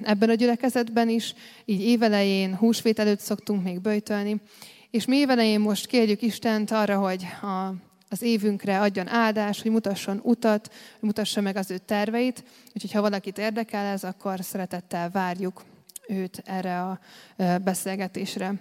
ebben 0.00 0.28
a 0.28 0.34
gyülekezetben 0.34 1.08
is, 1.08 1.34
így 1.64 1.80
évelején, 1.80 2.56
húsvét 2.56 2.98
előtt 2.98 3.20
szoktunk 3.20 3.62
még 3.62 3.80
bőjtölni, 3.80 4.40
és 4.90 5.04
mi 5.04 5.16
évelején 5.16 5.60
most 5.60 5.86
kérjük 5.86 6.22
Istent 6.22 6.70
arra, 6.70 6.98
hogy 6.98 7.26
a, 7.42 7.74
az 8.08 8.22
évünkre 8.22 8.80
adjon 8.80 9.08
áldást, 9.08 9.62
hogy 9.62 9.70
mutasson 9.70 10.20
utat, 10.22 10.68
hogy 10.68 11.08
mutassa 11.08 11.40
meg 11.40 11.56
az 11.56 11.70
ő 11.70 11.78
terveit. 11.78 12.44
Úgyhogy 12.74 12.92
ha 12.92 13.00
valakit 13.00 13.38
érdekel 13.38 13.86
ez, 13.86 14.04
akkor 14.04 14.38
szeretettel 14.40 15.10
várjuk 15.10 15.64
őt 16.08 16.42
erre 16.44 16.80
a 16.82 17.00
beszélgetésre. 17.58 18.54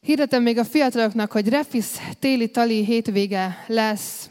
Hirdetem 0.00 0.42
még 0.42 0.58
a 0.58 0.64
fiataloknak, 0.64 1.32
hogy 1.32 1.48
Refis 1.48 1.86
téli 2.18 2.50
tali 2.50 2.84
hétvége 2.84 3.64
lesz 3.66 4.30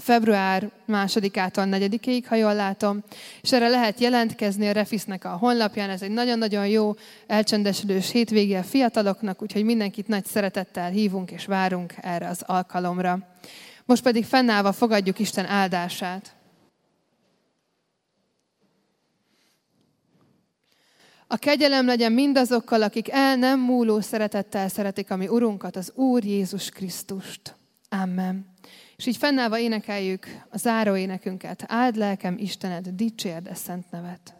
február 0.00 0.70
másodikától 0.84 1.64
negyedikéig, 1.64 2.26
ha 2.26 2.34
jól 2.34 2.54
látom, 2.54 3.02
és 3.40 3.52
erre 3.52 3.68
lehet 3.68 4.00
jelentkezni 4.00 4.68
a 4.68 4.72
Refisnek 4.72 5.24
a 5.24 5.28
honlapján. 5.28 5.90
Ez 5.90 6.02
egy 6.02 6.10
nagyon-nagyon 6.10 6.66
jó 6.66 6.94
elcsendesülős 7.26 8.10
hétvége 8.10 8.58
a 8.58 8.62
fiataloknak, 8.62 9.42
úgyhogy 9.42 9.64
mindenkit 9.64 10.08
nagy 10.08 10.24
szeretettel 10.24 10.90
hívunk 10.90 11.30
és 11.30 11.46
várunk 11.46 11.94
erre 12.00 12.28
az 12.28 12.42
alkalomra. 12.46 13.18
Most 13.84 14.02
pedig 14.02 14.24
fennállva 14.24 14.72
fogadjuk 14.72 15.18
Isten 15.18 15.46
áldását. 15.46 16.34
A 21.26 21.36
kegyelem 21.36 21.86
legyen 21.86 22.12
mindazokkal, 22.12 22.82
akik 22.82 23.10
el 23.10 23.36
nem 23.36 23.60
múló 23.60 24.00
szeretettel 24.00 24.68
szeretik 24.68 25.10
a 25.10 25.16
mi 25.16 25.28
Urunkat, 25.28 25.76
az 25.76 25.92
Úr 25.94 26.24
Jézus 26.24 26.68
Krisztust. 26.68 27.54
Amen. 27.88 28.46
És 29.00 29.06
így 29.06 29.16
fennállva 29.16 29.58
énekeljük 29.58 30.26
a 30.50 30.58
záró 30.58 30.96
énekünket. 30.96 31.64
Áld 31.66 31.96
lelkem 31.96 32.36
Istened, 32.38 32.88
dicsérd 32.88 33.46
a 33.46 33.54
szent 33.54 33.90
nevet. 33.90 34.34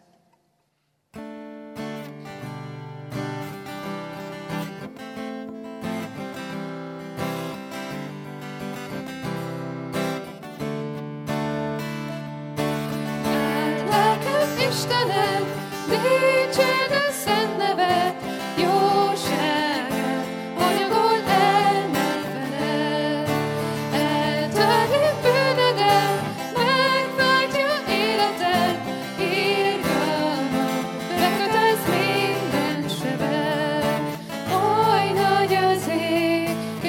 Istenem, 14.69 15.43
dicsérd 15.87 17.00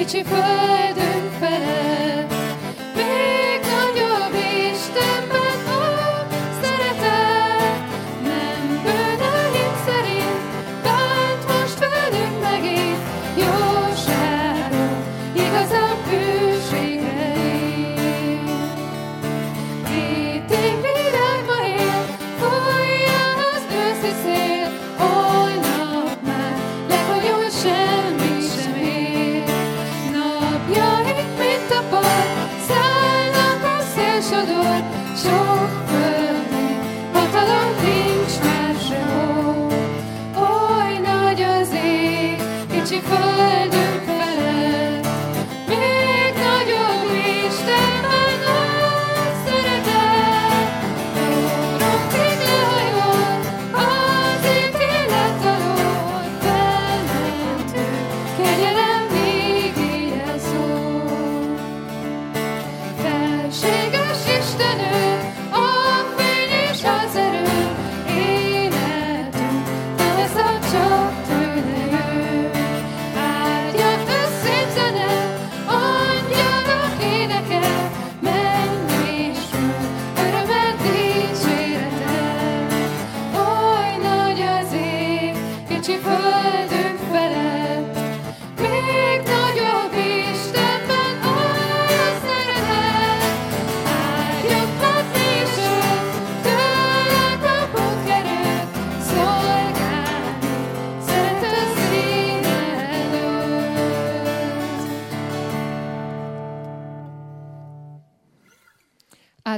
te 0.05 0.21
vedo 0.21 1.12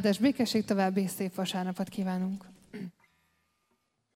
Áldás 0.06 0.20
békesség 0.20 0.66
további 0.66 1.08
szép 1.08 1.36
vasárnapot 1.36 1.90
kívánunk! 1.90 2.55